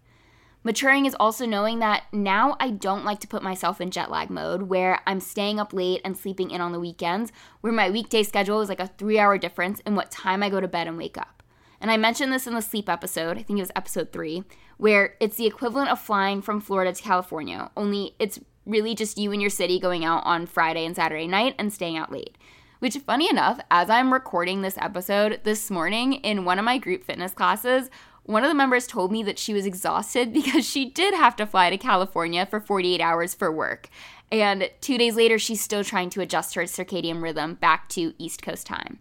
Maturing 0.63 1.07
is 1.07 1.15
also 1.19 1.47
knowing 1.47 1.79
that 1.79 2.03
now 2.13 2.55
I 2.59 2.69
don't 2.69 3.03
like 3.03 3.19
to 3.21 3.27
put 3.27 3.41
myself 3.41 3.81
in 3.81 3.89
jet 3.89 4.11
lag 4.11 4.29
mode 4.29 4.63
where 4.63 4.99
I'm 5.07 5.19
staying 5.19 5.59
up 5.59 5.73
late 5.73 6.01
and 6.05 6.15
sleeping 6.15 6.51
in 6.51 6.61
on 6.61 6.71
the 6.71 6.79
weekends, 6.79 7.31
where 7.61 7.73
my 7.73 7.89
weekday 7.89 8.21
schedule 8.21 8.61
is 8.61 8.69
like 8.69 8.79
a 8.79 8.91
three 8.99 9.17
hour 9.17 9.39
difference 9.39 9.79
in 9.87 9.95
what 9.95 10.11
time 10.11 10.43
I 10.43 10.51
go 10.51 10.61
to 10.61 10.67
bed 10.67 10.87
and 10.87 10.97
wake 10.97 11.17
up. 11.17 11.41
And 11.79 11.89
I 11.89 11.97
mentioned 11.97 12.31
this 12.31 12.45
in 12.45 12.53
the 12.53 12.61
sleep 12.61 12.89
episode, 12.89 13.39
I 13.39 13.41
think 13.41 13.57
it 13.57 13.63
was 13.63 13.71
episode 13.75 14.11
three, 14.13 14.43
where 14.77 15.15
it's 15.19 15.37
the 15.37 15.47
equivalent 15.47 15.89
of 15.89 15.99
flying 15.99 16.43
from 16.43 16.61
Florida 16.61 16.93
to 16.93 17.01
California, 17.01 17.71
only 17.75 18.15
it's 18.19 18.39
really 18.67 18.93
just 18.93 19.17
you 19.17 19.31
and 19.31 19.41
your 19.41 19.49
city 19.49 19.79
going 19.79 20.05
out 20.05 20.23
on 20.25 20.45
Friday 20.45 20.85
and 20.85 20.95
Saturday 20.95 21.25
night 21.25 21.55
and 21.57 21.73
staying 21.73 21.97
out 21.97 22.11
late. 22.11 22.37
Which, 22.77 22.97
funny 22.97 23.29
enough, 23.29 23.59
as 23.69 23.89
I'm 23.89 24.13
recording 24.13 24.61
this 24.61 24.77
episode 24.77 25.41
this 25.43 25.69
morning 25.69 26.13
in 26.13 26.45
one 26.45 26.59
of 26.59 26.65
my 26.65 26.77
group 26.77 27.03
fitness 27.03 27.31
classes, 27.31 27.89
one 28.23 28.43
of 28.43 28.49
the 28.49 28.55
members 28.55 28.87
told 28.87 29.11
me 29.11 29.23
that 29.23 29.39
she 29.39 29.53
was 29.53 29.65
exhausted 29.65 30.33
because 30.33 30.67
she 30.67 30.85
did 30.89 31.13
have 31.13 31.35
to 31.37 31.45
fly 31.45 31.69
to 31.69 31.77
California 31.77 32.45
for 32.45 32.59
48 32.59 33.01
hours 33.01 33.33
for 33.33 33.51
work. 33.51 33.89
And 34.31 34.69
two 34.79 34.97
days 34.97 35.15
later, 35.15 35.37
she's 35.37 35.61
still 35.61 35.83
trying 35.83 36.09
to 36.11 36.21
adjust 36.21 36.55
her 36.55 36.63
circadian 36.63 37.21
rhythm 37.21 37.55
back 37.55 37.89
to 37.89 38.13
East 38.17 38.41
Coast 38.41 38.65
time. 38.65 38.99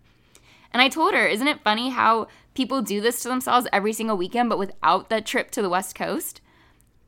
And 0.72 0.82
I 0.82 0.88
told 0.88 1.14
her, 1.14 1.26
isn't 1.26 1.46
it 1.46 1.62
funny 1.62 1.90
how 1.90 2.28
people 2.55 2.82
do 2.82 3.00
this 3.00 3.22
to 3.22 3.28
themselves 3.28 3.69
every 3.72 3.93
single 3.93 4.17
weekend, 4.17 4.49
but 4.49 4.58
without 4.58 5.08
that 5.11 5.26
trip 5.26 5.50
to 5.52 5.62
the 5.62 5.69
West 5.69 5.94
Coast? 5.94 6.40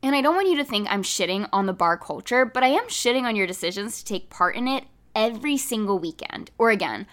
And 0.03 0.17
I 0.17 0.21
don't 0.21 0.35
want 0.35 0.49
you 0.49 0.57
to 0.57 0.65
think 0.65 0.89
I'm 0.91 1.03
shitting 1.03 1.49
on 1.53 1.67
the 1.67 1.73
bar 1.73 1.97
culture, 1.97 2.45
but 2.45 2.65
I 2.65 2.69
am 2.69 2.87
shitting 2.87 3.23
on 3.23 3.37
your 3.37 3.47
decisions 3.47 3.99
to 3.99 4.05
take 4.05 4.31
part 4.31 4.57
in 4.57 4.67
it 4.67 4.85
every 5.15 5.57
single 5.57 5.99
weekend, 5.99 6.51
or 6.59 6.71
again, 6.71 7.07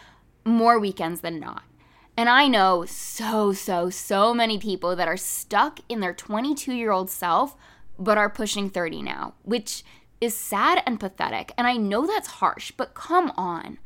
more 0.43 0.79
weekends 0.79 1.21
than 1.21 1.39
not. 1.39 1.63
And 2.19 2.27
I 2.27 2.49
know 2.49 2.83
so, 2.83 3.53
so, 3.53 3.89
so 3.89 4.33
many 4.33 4.57
people 4.57 4.93
that 4.93 5.07
are 5.07 5.15
stuck 5.15 5.79
in 5.87 6.01
their 6.01 6.13
22 6.13 6.73
year 6.73 6.91
old 6.91 7.09
self, 7.09 7.55
but 7.97 8.17
are 8.17 8.29
pushing 8.29 8.69
30 8.69 9.03
now, 9.03 9.35
which 9.43 9.85
is 10.19 10.35
sad 10.35 10.83
and 10.85 10.99
pathetic. 10.99 11.53
And 11.57 11.65
I 11.65 11.77
know 11.77 12.05
that's 12.05 12.27
harsh, 12.27 12.73
but 12.75 12.93
come 12.93 13.31
on. 13.37 13.77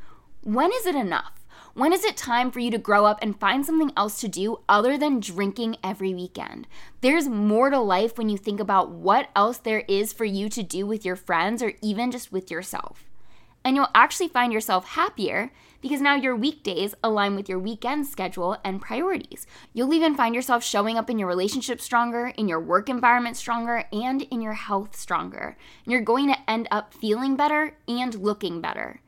When 0.42 0.72
is 0.74 0.88
it 0.88 0.96
enough? 0.96 1.46
When 1.76 1.94
is 1.94 2.04
it 2.04 2.18
time 2.18 2.50
for 2.50 2.60
you 2.60 2.72
to 2.72 2.80
grow 2.80 3.06
up 3.06 3.20
and 3.22 3.40
find 3.40 3.64
something 3.64 3.92
else 3.96 4.20
to 4.22 4.28
do 4.28 4.62
other 4.68 4.98
than 4.98 5.20
drinking 5.20 5.78
every 5.84 6.16
weekend? 6.16 6.66
There's 7.02 7.28
more 7.28 7.70
to 7.70 7.78
life 7.78 8.18
when 8.18 8.30
you 8.30 8.40
think 8.40 8.60
about 8.60 8.90
what 8.90 9.30
else 9.36 9.60
there 9.60 9.84
is 9.88 10.12
for 10.12 10.26
you 10.26 10.50
to 10.50 10.64
do 10.64 10.88
with 10.88 11.06
your 11.06 11.16
friends 11.16 11.62
or 11.62 11.74
even 11.84 12.10
just 12.10 12.32
with 12.32 12.50
yourself. 12.50 13.13
And 13.66 13.76
you'll 13.76 13.88
actually 13.96 14.28
find 14.28 14.52
yourself 14.52 14.86
happier 14.90 15.52
because 15.82 16.02
now 16.02 16.16
your 16.16 16.36
weekdays 16.36 16.96
align 17.04 17.36
with 17.36 17.50
your 17.50 17.60
weekend 17.60 18.08
schedule 18.08 18.58
and 18.64 18.82
priorities. 18.82 19.46
You'll 19.74 19.94
even 19.94 20.16
find 20.16 20.34
yourself 20.34 20.64
showing 20.64 20.98
up 20.98 21.10
in 21.10 21.20
your 21.20 21.28
relationship 21.28 21.82
stronger, 21.82 22.28
in 22.38 22.48
your 22.48 22.60
work 22.60 22.90
environment 22.90 23.36
stronger, 23.36 23.84
and 23.92 24.22
in 24.24 24.42
your 24.42 24.54
health 24.54 24.96
stronger. 24.96 25.58
And 25.84 25.92
you're 25.92 26.02
going 26.02 26.28
to 26.28 26.50
end 26.50 26.70
up 26.72 26.94
feeling 26.94 27.36
better 27.36 27.76
and 27.88 28.16
looking 28.16 28.62
better. 28.62 29.02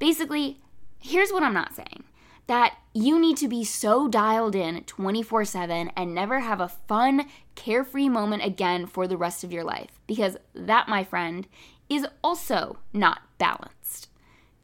Basically, 0.00 0.58
here's 0.98 1.30
what 1.30 1.44
I'm 1.44 1.54
not 1.54 1.74
saying 1.74 2.04
that 2.50 2.74
you 2.92 3.16
need 3.20 3.36
to 3.36 3.46
be 3.46 3.62
so 3.62 4.08
dialed 4.08 4.56
in 4.56 4.82
24 4.82 5.44
7 5.44 5.92
and 5.96 6.12
never 6.12 6.40
have 6.40 6.60
a 6.60 6.66
fun, 6.66 7.26
carefree 7.54 8.08
moment 8.08 8.44
again 8.44 8.86
for 8.86 9.06
the 9.06 9.16
rest 9.16 9.44
of 9.44 9.52
your 9.52 9.62
life. 9.62 10.00
Because 10.08 10.36
that, 10.54 10.88
my 10.88 11.04
friend, 11.04 11.46
is 11.90 12.06
also 12.24 12.78
not 12.92 13.20
balanced. 13.36 14.08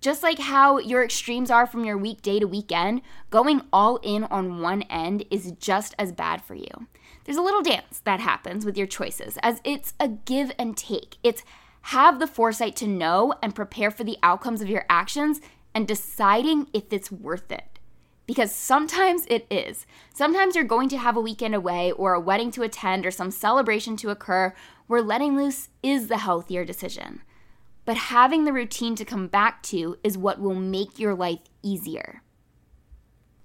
Just 0.01 0.23
like 0.23 0.39
how 0.39 0.79
your 0.79 1.03
extremes 1.03 1.51
are 1.51 1.67
from 1.67 1.85
your 1.85 1.99
weekday 1.99 2.39
to 2.39 2.47
weekend, 2.47 3.03
going 3.31 3.63
all 3.73 3.99
in 4.03 4.25
on 4.25 4.61
one 4.61 4.83
end 4.83 5.25
is 5.31 5.53
just 5.59 5.95
as 5.99 6.13
bad 6.13 6.43
for 6.43 6.55
you. 6.55 6.87
There's 7.25 7.39
a 7.39 7.43
little 7.43 7.63
dance 7.63 8.01
that 8.05 8.21
happens 8.21 8.65
with 8.65 8.79
your 8.79 8.87
choices, 8.87 9.37
as 9.43 9.61
it's 9.65 9.95
a 9.99 10.07
give 10.09 10.53
and 10.59 10.77
take. 10.77 11.17
It's 11.25 11.43
have 11.83 12.19
the 12.19 12.27
foresight 12.27 12.77
to 12.77 12.87
know 12.87 13.35
and 13.43 13.55
prepare 13.55 13.91
for 13.91 14.05
the 14.05 14.19
outcomes 14.23 14.61
of 14.61 14.69
your 14.69 14.85
actions 14.89 15.41
and 15.75 15.89
deciding 15.89 16.69
if 16.73 16.93
it's 16.93 17.11
worth 17.11 17.51
it. 17.51 17.76
Because 18.27 18.53
sometimes 18.53 19.25
it 19.29 19.47
is. 19.51 19.87
Sometimes 20.13 20.57
you're 20.57 20.65
going 20.65 20.89
to 20.89 20.99
have 20.99 21.17
a 21.17 21.21
weekend 21.21 21.55
away 21.55 21.93
or 21.93 22.13
a 22.13 22.21
wedding 22.21 22.51
to 22.53 22.63
attend 22.63 23.07
or 23.07 23.11
some 23.11 23.31
celebration 23.31 23.97
to 23.99 24.11
occur 24.11 24.53
where 24.89 25.03
letting 25.03 25.37
loose 25.37 25.69
is 25.83 26.09
the 26.09 26.19
healthier 26.19 26.65
decision. 26.65 27.23
But 27.85 27.97
having 27.97 28.45
the 28.45 28.53
routine 28.53 28.97
to 28.97 29.05
come 29.05 29.29
back 29.29 29.63
to 29.65 29.97
is 30.03 30.19
what 30.19 30.41
will 30.41 30.57
make 30.57 30.99
your 30.99 31.15
life 31.15 31.39
easier. 31.63 32.23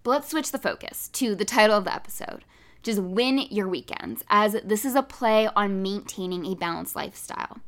But 0.03 0.09
let's 0.09 0.29
switch 0.29 0.51
the 0.51 0.57
focus 0.57 1.09
to 1.09 1.35
the 1.35 1.45
title 1.45 1.77
of 1.77 1.83
the 1.83 1.93
episode, 1.93 2.43
just 2.81 2.99
win 2.99 3.37
your 3.51 3.67
weekends, 3.67 4.23
as 4.29 4.57
this 4.63 4.83
is 4.83 4.95
a 4.95 5.03
play 5.03 5.47
on 5.55 5.83
maintaining 5.83 6.45
a 6.45 6.55
balanced 6.55 6.95
lifestyle. 6.95 7.59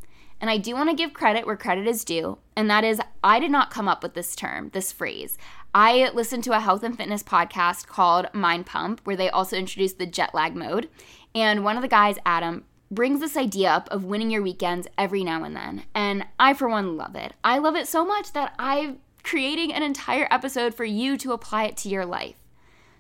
And 0.44 0.50
I 0.50 0.58
do 0.58 0.76
want 0.76 0.90
to 0.90 0.96
give 0.96 1.14
credit 1.14 1.46
where 1.46 1.56
credit 1.56 1.88
is 1.88 2.04
due, 2.04 2.38
and 2.58 2.70
that 2.70 2.84
is 2.84 3.00
I 3.24 3.40
did 3.40 3.50
not 3.50 3.72
come 3.72 3.88
up 3.88 4.04
with 4.04 4.14
this 4.14 4.36
term, 4.36 4.72
this 4.74 4.92
phrase. 4.92 5.38
I 5.74 6.10
listened 6.14 6.44
to 6.44 6.52
a 6.52 6.60
health 6.60 6.84
and 6.84 6.98
fitness 6.98 7.24
podcast 7.24 7.88
called 7.88 8.28
Mind 8.34 8.66
Pump, 8.66 9.00
where 9.06 9.16
they 9.16 9.30
also 9.30 9.56
introduced 9.56 10.00
the 10.00 10.06
jet 10.06 10.36
lag 10.36 10.54
mode. 10.54 10.90
And 11.34 11.64
one 11.64 11.78
of 11.78 11.82
the 11.82 11.88
guys, 11.88 12.18
Adam, 12.26 12.66
brings 12.92 13.22
this 13.22 13.38
idea 13.38 13.70
up 13.70 13.88
of 13.90 14.04
winning 14.04 14.32
your 14.32 14.42
weekends 14.42 14.86
every 14.98 15.24
now 15.24 15.46
and 15.46 15.56
then. 15.56 15.86
And 15.96 16.26
I, 16.38 16.54
for 16.56 16.68
one, 16.68 16.98
love 16.98 17.16
it. 17.16 17.32
I 17.42 17.60
love 17.60 17.78
it 17.78 17.88
so 17.88 18.04
much 18.04 18.34
that 18.34 18.54
I'm 18.60 19.00
creating 19.24 19.74
an 19.74 19.82
entire 19.82 20.28
episode 20.30 20.76
for 20.76 20.84
you 20.84 21.16
to 21.20 21.32
apply 21.32 21.68
it 21.68 21.78
to 21.78 21.88
your 21.88 22.06
life. 22.06 22.43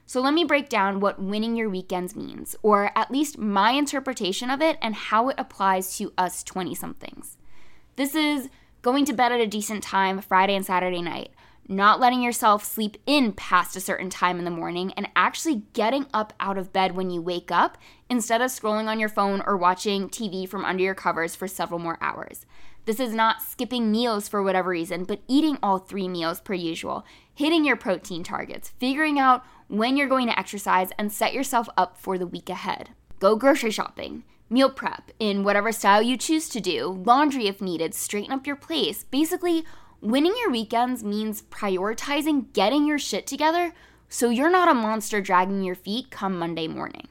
So 0.05 0.22
let 0.22 0.33
me 0.33 0.43
break 0.43 0.69
down 0.69 1.00
what 1.00 1.22
winning 1.22 1.55
your 1.55 1.69
weekends 1.69 2.15
means, 2.15 2.55
or 2.62 2.91
at 2.95 3.12
least 3.12 3.38
my 3.38 3.72
interpretation 3.72 4.50
of 4.50 4.62
it 4.62 4.77
and 4.81 4.95
how 4.95 5.29
it 5.29 5.36
applies 5.38 5.98
to 5.98 6.13
us 6.17 6.43
20 6.43 6.75
somethings. 6.75 7.38
This 7.95 8.13
is 8.13 8.50
going 8.81 9.05
to 9.05 9.13
bed 9.13 9.31
at 9.31 9.39
a 9.39 9.48
decent 9.48 9.81
time 9.81 10.19
Friday 10.22 10.55
and 10.55 10.65
Saturday 10.65 11.01
night, 11.01 11.29
not 11.67 12.00
letting 12.00 12.22
yourself 12.22 12.63
sleep 12.63 12.98
in 13.05 13.31
past 13.31 13.75
a 13.77 13.79
certain 13.79 14.10
time 14.10 14.38
in 14.38 14.45
the 14.45 14.51
morning, 14.51 14.91
and 14.98 15.07
actually 15.15 15.63
getting 15.72 16.05
up 16.13 16.33
out 16.39 16.57
of 16.57 16.74
bed 16.74 16.95
when 16.95 17.10
you 17.10 17.22
wake 17.22 17.50
up 17.50 17.77
instead 18.10 18.41
of 18.41 18.51
scrolling 18.51 18.88
on 18.88 19.00
your 19.00 19.10
phone 19.10 19.41
or 19.45 19.55
watching 19.55 20.10
TV 20.10 20.48
from 20.48 20.65
under 20.65 20.83
your 20.83 20.95
covers 20.95 21.33
for 21.33 21.48
several 21.48 21.79
more 21.79 21.98
hours. 22.01 22.45
This 22.86 23.00
is 23.00 23.13
not 23.13 23.41
skipping 23.41 23.91
meals 23.91 24.27
for 24.27 24.43
whatever 24.43 24.72
reason, 24.72 25.05
but 25.05 25.22
eating 25.29 25.57
all 25.63 25.77
three 25.77 26.10
meals 26.10 26.41
per 26.41 26.53
usual, 26.53 27.05
hitting 27.33 27.63
your 27.63 27.77
protein 27.77 28.24
targets, 28.24 28.74
figuring 28.77 29.17
out 29.17 29.45
when 29.73 29.97
you're 29.97 30.07
going 30.07 30.27
to 30.27 30.37
exercise, 30.37 30.89
and 30.99 31.11
set 31.11 31.33
yourself 31.33 31.67
up 31.75 31.97
for 31.97 32.19
the 32.19 32.27
week 32.27 32.47
ahead. 32.47 32.91
Go 33.19 33.35
grocery 33.35 33.71
shopping, 33.71 34.23
meal 34.47 34.69
prep 34.69 35.09
in 35.19 35.43
whatever 35.43 35.71
style 35.71 35.99
you 35.99 36.15
choose 36.15 36.47
to 36.49 36.59
do, 36.59 37.01
laundry 37.03 37.47
if 37.47 37.59
needed, 37.59 37.95
straighten 37.95 38.31
up 38.31 38.45
your 38.45 38.55
place. 38.55 39.03
Basically, 39.05 39.65
winning 39.99 40.35
your 40.39 40.51
weekends 40.51 41.03
means 41.03 41.41
prioritizing 41.41 42.53
getting 42.53 42.85
your 42.85 42.99
shit 42.99 43.25
together 43.25 43.73
so 44.07 44.29
you're 44.29 44.51
not 44.51 44.69
a 44.69 44.75
monster 44.75 45.21
dragging 45.21 45.63
your 45.63 45.73
feet 45.73 46.11
come 46.11 46.37
Monday 46.37 46.67
morning. 46.67 47.07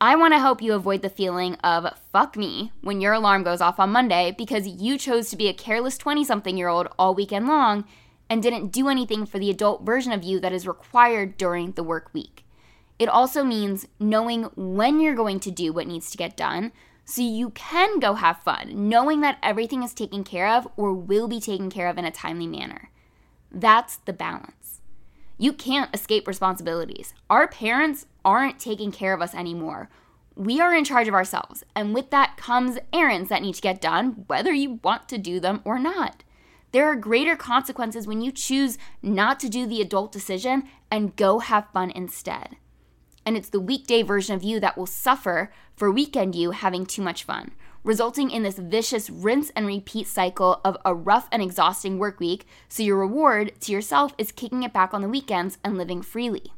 I 0.00 0.16
want 0.16 0.32
to 0.32 0.38
help 0.38 0.62
you 0.62 0.72
avoid 0.72 1.02
the 1.02 1.10
feeling 1.10 1.56
of 1.56 1.98
fuck 2.12 2.34
me 2.34 2.72
when 2.80 3.02
your 3.02 3.12
alarm 3.12 3.42
goes 3.42 3.60
off 3.60 3.78
on 3.78 3.90
Monday 3.90 4.34
because 4.38 4.66
you 4.66 4.96
chose 4.96 5.28
to 5.28 5.36
be 5.36 5.48
a 5.48 5.52
careless 5.52 5.98
20 5.98 6.24
something 6.24 6.56
year 6.56 6.68
old 6.68 6.88
all 6.98 7.14
weekend 7.14 7.46
long 7.46 7.84
and 8.30 8.42
didn't 8.42 8.68
do 8.68 8.88
anything 8.88 9.26
for 9.26 9.38
the 9.38 9.50
adult 9.50 9.82
version 9.82 10.12
of 10.12 10.22
you 10.22 10.40
that 10.40 10.52
is 10.52 10.66
required 10.66 11.36
during 11.36 11.72
the 11.72 11.82
work 11.82 12.10
week. 12.12 12.44
It 12.98 13.08
also 13.08 13.44
means 13.44 13.86
knowing 14.00 14.44
when 14.56 15.00
you're 15.00 15.14
going 15.14 15.40
to 15.40 15.50
do 15.50 15.72
what 15.72 15.86
needs 15.86 16.10
to 16.10 16.18
get 16.18 16.36
done 16.36 16.72
so 17.04 17.22
you 17.22 17.50
can 17.50 18.00
go 18.00 18.14
have 18.14 18.42
fun, 18.42 18.88
knowing 18.88 19.22
that 19.22 19.38
everything 19.42 19.82
is 19.82 19.94
taken 19.94 20.24
care 20.24 20.48
of 20.48 20.68
or 20.76 20.92
will 20.92 21.26
be 21.26 21.40
taken 21.40 21.70
care 21.70 21.88
of 21.88 21.96
in 21.96 22.04
a 22.04 22.10
timely 22.10 22.46
manner. 22.46 22.90
That's 23.50 23.96
the 23.96 24.12
balance. 24.12 24.82
You 25.38 25.52
can't 25.52 25.94
escape 25.94 26.28
responsibilities. 26.28 27.14
Our 27.30 27.48
parents 27.48 28.06
aren't 28.24 28.58
taking 28.58 28.92
care 28.92 29.14
of 29.14 29.22
us 29.22 29.34
anymore. 29.34 29.88
We 30.34 30.60
are 30.60 30.74
in 30.74 30.84
charge 30.84 31.08
of 31.08 31.14
ourselves, 31.14 31.64
and 31.74 31.94
with 31.94 32.10
that 32.10 32.36
comes 32.36 32.78
errands 32.92 33.28
that 33.30 33.42
need 33.42 33.54
to 33.54 33.62
get 33.62 33.80
done, 33.80 34.24
whether 34.26 34.52
you 34.52 34.80
want 34.84 35.08
to 35.08 35.18
do 35.18 35.40
them 35.40 35.62
or 35.64 35.78
not. 35.78 36.24
There 36.72 36.86
are 36.86 36.96
greater 36.96 37.36
consequences 37.36 38.06
when 38.06 38.20
you 38.20 38.32
choose 38.32 38.78
not 39.02 39.40
to 39.40 39.48
do 39.48 39.66
the 39.66 39.80
adult 39.80 40.12
decision 40.12 40.64
and 40.90 41.16
go 41.16 41.38
have 41.38 41.70
fun 41.72 41.90
instead. 41.90 42.56
And 43.24 43.36
it's 43.36 43.48
the 43.48 43.60
weekday 43.60 44.02
version 44.02 44.34
of 44.34 44.42
you 44.42 44.60
that 44.60 44.76
will 44.76 44.86
suffer 44.86 45.52
for 45.76 45.90
weekend 45.90 46.34
you 46.34 46.52
having 46.52 46.86
too 46.86 47.02
much 47.02 47.24
fun 47.24 47.52
resulting 47.84 48.30
in 48.30 48.42
this 48.42 48.58
vicious 48.58 49.08
rinse 49.08 49.50
and 49.56 49.66
repeat 49.66 50.06
cycle 50.06 50.60
of 50.64 50.76
a 50.84 50.94
rough 50.94 51.28
and 51.32 51.42
exhausting 51.42 51.98
work 51.98 52.20
week, 52.20 52.46
so 52.68 52.82
your 52.82 52.98
reward 52.98 53.52
to 53.60 53.72
yourself 53.72 54.14
is 54.18 54.32
kicking 54.32 54.62
it 54.62 54.72
back 54.72 54.92
on 54.92 55.02
the 55.02 55.08
weekends 55.08 55.58
and 55.64 55.78
living 55.78 56.02
freely. 56.02 56.52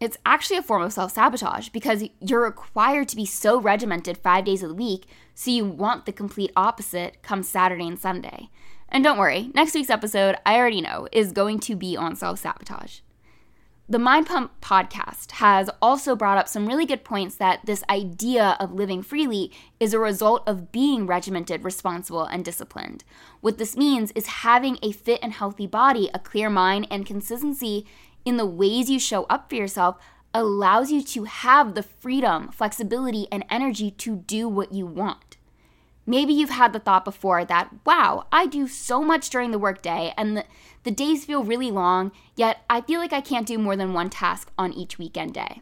It's 0.00 0.18
actually 0.24 0.58
a 0.58 0.62
form 0.62 0.82
of 0.82 0.92
self 0.92 1.12
sabotage 1.12 1.70
because 1.70 2.04
you're 2.20 2.44
required 2.44 3.08
to 3.08 3.16
be 3.16 3.24
so 3.24 3.58
regimented 3.58 4.18
five 4.18 4.44
days 4.44 4.62
of 4.62 4.68
the 4.68 4.74
week, 4.74 5.06
so 5.34 5.50
you 5.50 5.64
want 5.64 6.06
the 6.06 6.12
complete 6.12 6.52
opposite 6.54 7.22
come 7.22 7.42
Saturday 7.42 7.86
and 7.86 7.98
Sunday. 7.98 8.50
And 8.88 9.04
don't 9.04 9.18
worry, 9.18 9.50
next 9.54 9.74
week's 9.74 9.90
episode, 9.90 10.36
I 10.46 10.56
already 10.56 10.80
know, 10.80 11.08
is 11.12 11.32
going 11.32 11.60
to 11.60 11.76
be 11.76 11.96
on 11.96 12.16
self 12.16 12.38
sabotage. 12.40 13.00
The 13.90 13.98
Mind 13.98 14.26
Pump 14.26 14.52
podcast 14.60 15.32
has 15.32 15.70
also 15.80 16.14
brought 16.14 16.36
up 16.36 16.46
some 16.46 16.66
really 16.66 16.84
good 16.84 17.04
points 17.04 17.36
that 17.36 17.64
this 17.64 17.82
idea 17.88 18.56
of 18.60 18.72
living 18.74 19.02
freely 19.02 19.50
is 19.80 19.94
a 19.94 19.98
result 19.98 20.42
of 20.46 20.72
being 20.72 21.06
regimented, 21.06 21.64
responsible, 21.64 22.24
and 22.24 22.44
disciplined. 22.44 23.02
What 23.40 23.56
this 23.56 23.76
means 23.76 24.10
is 24.12 24.26
having 24.26 24.78
a 24.82 24.92
fit 24.92 25.20
and 25.22 25.32
healthy 25.32 25.66
body, 25.66 26.10
a 26.12 26.18
clear 26.18 26.50
mind, 26.50 26.86
and 26.90 27.06
consistency 27.06 27.86
in 28.24 28.36
the 28.36 28.46
ways 28.46 28.90
you 28.90 28.98
show 28.98 29.24
up 29.24 29.48
for 29.48 29.56
yourself 29.56 29.96
allows 30.34 30.90
you 30.90 31.02
to 31.02 31.24
have 31.24 31.74
the 31.74 31.82
freedom, 31.82 32.48
flexibility, 32.48 33.26
and 33.32 33.44
energy 33.50 33.90
to 33.90 34.16
do 34.16 34.48
what 34.48 34.72
you 34.72 34.86
want. 34.86 35.27
Maybe 36.08 36.32
you've 36.32 36.48
had 36.48 36.72
the 36.72 36.78
thought 36.78 37.04
before 37.04 37.44
that, 37.44 37.68
wow, 37.84 38.26
I 38.32 38.46
do 38.46 38.66
so 38.66 39.02
much 39.02 39.28
during 39.28 39.50
the 39.50 39.58
workday 39.58 40.14
and 40.16 40.38
the, 40.38 40.44
the 40.82 40.90
days 40.90 41.26
feel 41.26 41.44
really 41.44 41.70
long, 41.70 42.12
yet 42.34 42.64
I 42.70 42.80
feel 42.80 42.98
like 42.98 43.12
I 43.12 43.20
can't 43.20 43.46
do 43.46 43.58
more 43.58 43.76
than 43.76 43.92
one 43.92 44.08
task 44.08 44.50
on 44.56 44.72
each 44.72 44.96
weekend 44.96 45.34
day. 45.34 45.60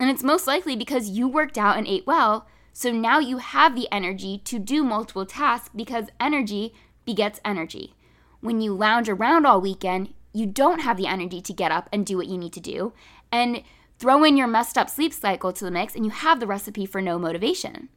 And 0.00 0.08
it's 0.08 0.22
most 0.22 0.46
likely 0.46 0.76
because 0.76 1.10
you 1.10 1.28
worked 1.28 1.58
out 1.58 1.76
and 1.76 1.86
ate 1.86 2.06
well, 2.06 2.46
so 2.72 2.90
now 2.90 3.18
you 3.18 3.36
have 3.36 3.76
the 3.76 3.86
energy 3.92 4.38
to 4.46 4.58
do 4.58 4.82
multiple 4.82 5.26
tasks 5.26 5.68
because 5.76 6.06
energy 6.18 6.72
begets 7.04 7.38
energy. 7.44 7.92
When 8.40 8.62
you 8.62 8.72
lounge 8.72 9.10
around 9.10 9.44
all 9.44 9.60
weekend, 9.60 10.14
you 10.32 10.46
don't 10.46 10.80
have 10.80 10.96
the 10.96 11.06
energy 11.06 11.42
to 11.42 11.52
get 11.52 11.70
up 11.70 11.90
and 11.92 12.06
do 12.06 12.16
what 12.16 12.28
you 12.28 12.38
need 12.38 12.54
to 12.54 12.60
do. 12.60 12.94
And 13.30 13.62
throw 13.98 14.24
in 14.24 14.38
your 14.38 14.46
messed 14.46 14.78
up 14.78 14.88
sleep 14.88 15.12
cycle 15.12 15.52
to 15.52 15.64
the 15.66 15.70
mix, 15.70 15.94
and 15.94 16.06
you 16.06 16.10
have 16.12 16.40
the 16.40 16.46
recipe 16.46 16.86
for 16.86 17.02
no 17.02 17.18
motivation. 17.18 17.90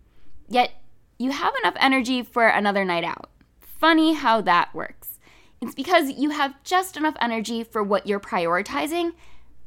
Yet 0.49 0.71
you 1.19 1.31
have 1.31 1.53
enough 1.61 1.75
energy 1.79 2.23
for 2.23 2.47
another 2.47 2.85
night 2.85 3.03
out. 3.03 3.29
Funny 3.59 4.13
how 4.13 4.39
that 4.41 4.73
works. 4.73 5.19
It's 5.61 5.75
because 5.75 6.11
you 6.11 6.29
have 6.29 6.63
just 6.63 6.95
enough 6.95 7.15
energy 7.19 7.63
for 7.63 7.83
what 7.83 8.07
you're 8.07 8.21
prioritizing, 8.21 9.11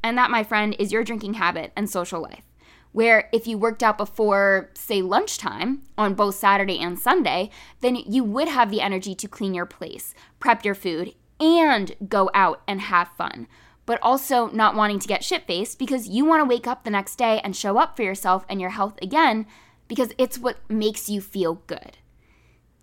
and 0.01 0.17
that, 0.17 0.31
my 0.31 0.43
friend, 0.43 0.75
is 0.79 0.91
your 0.91 1.03
drinking 1.03 1.35
habit 1.35 1.71
and 1.75 1.87
social 1.87 2.21
life. 2.21 2.43
Where 2.91 3.29
if 3.31 3.47
you 3.47 3.57
worked 3.57 3.83
out 3.83 3.97
before, 3.99 4.71
say, 4.73 5.03
lunchtime 5.03 5.83
on 5.95 6.15
both 6.15 6.35
Saturday 6.35 6.79
and 6.79 6.97
Sunday, 6.97 7.51
then 7.81 7.95
you 7.95 8.23
would 8.23 8.47
have 8.47 8.71
the 8.71 8.81
energy 8.81 9.13
to 9.15 9.27
clean 9.27 9.53
your 9.53 9.65
place, 9.67 10.15
prep 10.39 10.65
your 10.65 10.75
food, 10.75 11.13
and 11.39 11.95
go 12.07 12.31
out 12.33 12.61
and 12.67 12.81
have 12.81 13.09
fun. 13.15 13.47
But 13.85 13.99
also 14.01 14.47
not 14.49 14.75
wanting 14.75 14.99
to 14.99 15.07
get 15.07 15.23
shit 15.23 15.45
faced 15.45 15.77
because 15.77 16.07
you 16.07 16.25
want 16.25 16.41
to 16.41 16.49
wake 16.49 16.67
up 16.67 16.83
the 16.83 16.89
next 16.89 17.15
day 17.17 17.39
and 17.43 17.55
show 17.55 17.77
up 17.77 17.95
for 17.95 18.03
yourself 18.03 18.45
and 18.49 18.59
your 18.59 18.71
health 18.71 18.97
again 19.01 19.45
because 19.93 20.11
it's 20.17 20.39
what 20.39 20.57
makes 20.67 21.07
you 21.07 21.21
feel 21.21 21.61
good. 21.67 21.99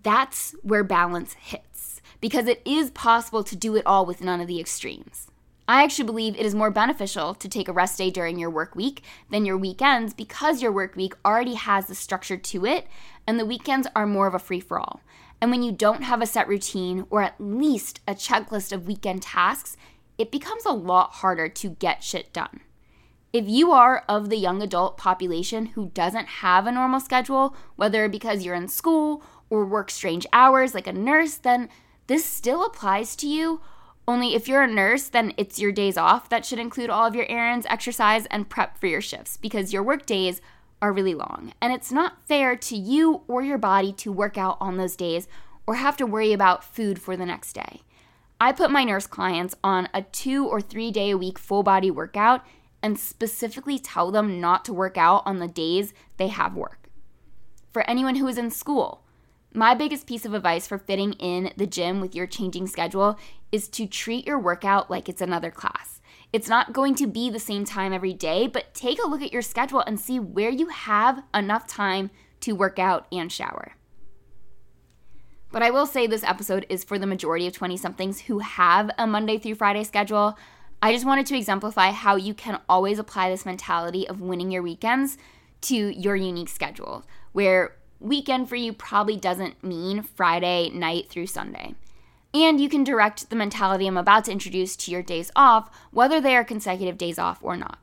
That's 0.04 0.54
where 0.62 0.84
balance 0.84 1.32
hits 1.32 2.00
because 2.20 2.46
it 2.46 2.62
is 2.64 2.92
possible 2.92 3.42
to 3.42 3.56
do 3.56 3.74
it 3.74 3.84
all 3.84 4.06
with 4.06 4.22
none 4.22 4.40
of 4.40 4.46
the 4.46 4.60
extremes. 4.60 5.26
I 5.66 5.82
actually 5.82 6.04
believe 6.04 6.36
it 6.36 6.46
is 6.46 6.54
more 6.54 6.70
beneficial 6.70 7.34
to 7.34 7.48
take 7.48 7.66
a 7.66 7.72
rest 7.72 7.98
day 7.98 8.10
during 8.10 8.38
your 8.38 8.48
work 8.48 8.76
week 8.76 9.02
than 9.28 9.44
your 9.44 9.58
weekends 9.58 10.14
because 10.14 10.62
your 10.62 10.70
work 10.70 10.94
week 10.94 11.14
already 11.24 11.54
has 11.54 11.86
the 11.86 11.96
structure 11.96 12.36
to 12.36 12.64
it 12.64 12.86
and 13.26 13.40
the 13.40 13.46
weekends 13.46 13.88
are 13.96 14.06
more 14.06 14.28
of 14.28 14.34
a 14.34 14.38
free 14.38 14.60
for 14.60 14.78
all. 14.78 15.00
And 15.40 15.50
when 15.50 15.64
you 15.64 15.72
don't 15.72 16.04
have 16.04 16.22
a 16.22 16.26
set 16.26 16.46
routine 16.46 17.06
or 17.10 17.22
at 17.22 17.40
least 17.40 17.98
a 18.06 18.14
checklist 18.14 18.70
of 18.70 18.86
weekend 18.86 19.22
tasks, 19.22 19.76
it 20.16 20.30
becomes 20.30 20.64
a 20.64 20.70
lot 20.70 21.14
harder 21.14 21.48
to 21.48 21.70
get 21.70 22.04
shit 22.04 22.32
done. 22.32 22.60
If 23.32 23.48
you 23.48 23.70
are 23.70 24.04
of 24.08 24.28
the 24.28 24.36
young 24.36 24.60
adult 24.60 24.96
population 24.96 25.66
who 25.66 25.92
doesn't 25.94 26.26
have 26.26 26.66
a 26.66 26.72
normal 26.72 26.98
schedule, 26.98 27.54
whether 27.76 28.08
because 28.08 28.44
you're 28.44 28.56
in 28.56 28.66
school 28.66 29.22
or 29.48 29.64
work 29.64 29.90
strange 29.90 30.26
hours 30.32 30.74
like 30.74 30.88
a 30.88 30.92
nurse, 30.92 31.36
then 31.36 31.68
this 32.08 32.24
still 32.24 32.64
applies 32.64 33.14
to 33.16 33.28
you. 33.28 33.60
Only 34.08 34.34
if 34.34 34.48
you're 34.48 34.62
a 34.62 34.66
nurse, 34.66 35.06
then 35.06 35.32
it's 35.36 35.60
your 35.60 35.70
days 35.70 35.96
off 35.96 36.28
that 36.28 36.44
should 36.44 36.58
include 36.58 36.90
all 36.90 37.06
of 37.06 37.14
your 37.14 37.26
errands, 37.28 37.66
exercise, 37.70 38.26
and 38.26 38.48
prep 38.48 38.76
for 38.76 38.88
your 38.88 39.00
shifts 39.00 39.36
because 39.36 39.72
your 39.72 39.84
work 39.84 40.06
days 40.06 40.40
are 40.82 40.92
really 40.92 41.14
long. 41.14 41.52
And 41.60 41.72
it's 41.72 41.92
not 41.92 42.26
fair 42.26 42.56
to 42.56 42.76
you 42.76 43.22
or 43.28 43.42
your 43.42 43.58
body 43.58 43.92
to 43.92 44.10
work 44.10 44.36
out 44.36 44.56
on 44.60 44.76
those 44.76 44.96
days 44.96 45.28
or 45.68 45.76
have 45.76 45.96
to 45.98 46.06
worry 46.06 46.32
about 46.32 46.64
food 46.64 47.00
for 47.00 47.16
the 47.16 47.26
next 47.26 47.52
day. 47.52 47.82
I 48.40 48.50
put 48.50 48.72
my 48.72 48.82
nurse 48.82 49.06
clients 49.06 49.54
on 49.62 49.88
a 49.94 50.02
two 50.02 50.48
or 50.48 50.60
three 50.60 50.90
day 50.90 51.10
a 51.10 51.18
week 51.18 51.38
full 51.38 51.62
body 51.62 51.92
workout 51.92 52.44
and 52.82 52.98
specifically 52.98 53.78
tell 53.78 54.10
them 54.10 54.40
not 54.40 54.64
to 54.64 54.72
work 54.72 54.96
out 54.96 55.22
on 55.26 55.38
the 55.38 55.48
days 55.48 55.92
they 56.16 56.28
have 56.28 56.54
work. 56.54 56.88
For 57.72 57.88
anyone 57.88 58.16
who 58.16 58.26
is 58.28 58.38
in 58.38 58.50
school, 58.50 59.04
My 59.52 59.74
biggest 59.74 60.06
piece 60.06 60.24
of 60.24 60.32
advice 60.32 60.68
for 60.68 60.78
fitting 60.78 61.14
in 61.14 61.52
the 61.56 61.66
gym 61.66 62.00
with 62.00 62.14
your 62.14 62.28
changing 62.28 62.68
schedule 62.68 63.18
is 63.50 63.68
to 63.70 63.86
treat 63.86 64.24
your 64.24 64.38
workout 64.38 64.90
like 64.90 65.08
it's 65.08 65.20
another 65.20 65.50
class. 65.50 66.00
It's 66.32 66.48
not 66.48 66.72
going 66.72 66.94
to 66.96 67.08
be 67.08 67.30
the 67.30 67.40
same 67.40 67.64
time 67.64 67.92
every 67.92 68.12
day, 68.12 68.46
but 68.46 68.72
take 68.74 69.02
a 69.02 69.08
look 69.08 69.22
at 69.22 69.32
your 69.32 69.42
schedule 69.42 69.80
and 69.80 69.98
see 69.98 70.20
where 70.20 70.50
you 70.50 70.68
have 70.68 71.24
enough 71.34 71.66
time 71.66 72.10
to 72.42 72.52
work 72.52 72.78
out 72.78 73.08
and 73.10 73.30
shower. 73.32 73.72
But 75.50 75.64
I 75.64 75.72
will 75.72 75.86
say 75.86 76.06
this 76.06 76.22
episode 76.22 76.64
is 76.68 76.84
for 76.84 76.96
the 76.96 77.08
majority 77.08 77.48
of 77.48 77.52
20 77.52 77.76
somethings 77.76 78.20
who 78.20 78.38
have 78.38 78.88
a 78.98 79.06
Monday 79.08 79.36
through 79.36 79.56
Friday 79.56 79.82
schedule. 79.82 80.38
I 80.82 80.94
just 80.94 81.04
wanted 81.04 81.26
to 81.26 81.36
exemplify 81.36 81.90
how 81.90 82.16
you 82.16 82.32
can 82.32 82.58
always 82.66 82.98
apply 82.98 83.28
this 83.28 83.44
mentality 83.44 84.08
of 84.08 84.22
winning 84.22 84.50
your 84.50 84.62
weekends 84.62 85.18
to 85.62 85.76
your 85.76 86.16
unique 86.16 86.48
schedule, 86.48 87.04
where 87.32 87.76
weekend 87.98 88.48
for 88.48 88.56
you 88.56 88.72
probably 88.72 89.18
doesn't 89.18 89.62
mean 89.62 90.02
Friday 90.02 90.70
night 90.70 91.10
through 91.10 91.26
Sunday. 91.26 91.74
And 92.32 92.60
you 92.60 92.70
can 92.70 92.82
direct 92.82 93.28
the 93.28 93.36
mentality 93.36 93.86
I'm 93.86 93.98
about 93.98 94.24
to 94.24 94.32
introduce 94.32 94.74
to 94.76 94.90
your 94.90 95.02
days 95.02 95.30
off, 95.36 95.70
whether 95.90 96.18
they 96.18 96.34
are 96.34 96.44
consecutive 96.44 96.96
days 96.96 97.18
off 97.18 97.40
or 97.42 97.56
not. 97.56 97.78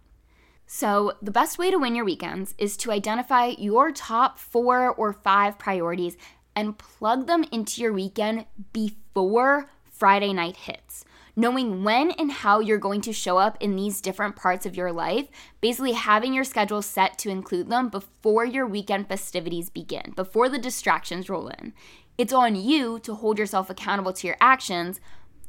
So, 0.66 1.13
the 1.22 1.32
best 1.32 1.58
way 1.58 1.70
to 1.70 1.77
win 1.77 1.96
your 1.96 2.04
weekends 2.04 2.56
is 2.58 2.75
to 2.77 2.92
identify 2.92 3.54
your 3.58 3.92
top 3.92 4.39
four 4.39 4.89
or 4.89 5.13
five 5.13 5.60
priorities 5.60 6.18
and 6.56 6.77
plug 6.77 7.27
them 7.27 7.46
into 7.51 7.82
your 7.82 7.94
weekend 7.94 8.46
before 8.74 9.70
Friday 9.86 10.34
night 10.34 10.58
hits. 10.58 11.06
Knowing 11.39 11.84
when 11.84 12.10
and 12.13 12.32
how 12.32 12.60
you're 12.60 12.79
going 12.79 13.00
to 13.00 13.13
show 13.13 13.38
up 13.38 13.56
in 13.60 13.75
these 13.75 14.01
different 14.01 14.36
parts 14.36 14.65
of 14.65 14.75
your 14.75 14.91
life, 14.91 15.27
basically 15.62 15.91
having 15.91 16.34
your 16.34 16.44
schedule 16.44 16.82
set 16.82 17.15
to 17.15 17.29
include 17.29 17.70
them 17.70 17.89
before 17.89 18.44
your 18.44 18.65
weekend 18.65 19.08
festivities 19.08 19.70
begin, 19.70 20.12
before 20.15 20.50
the 20.50 20.58
distractions 20.58 21.29
roll 21.29 21.48
in. 21.50 21.74
It's 22.17 22.34
on 22.34 22.56
you 22.56 22.98
to 23.01 23.13
hold 23.13 23.38
yourself 23.38 23.70
accountable 23.70 24.13
to 24.13 24.25
your 24.25 24.36
actions. 24.41 25.00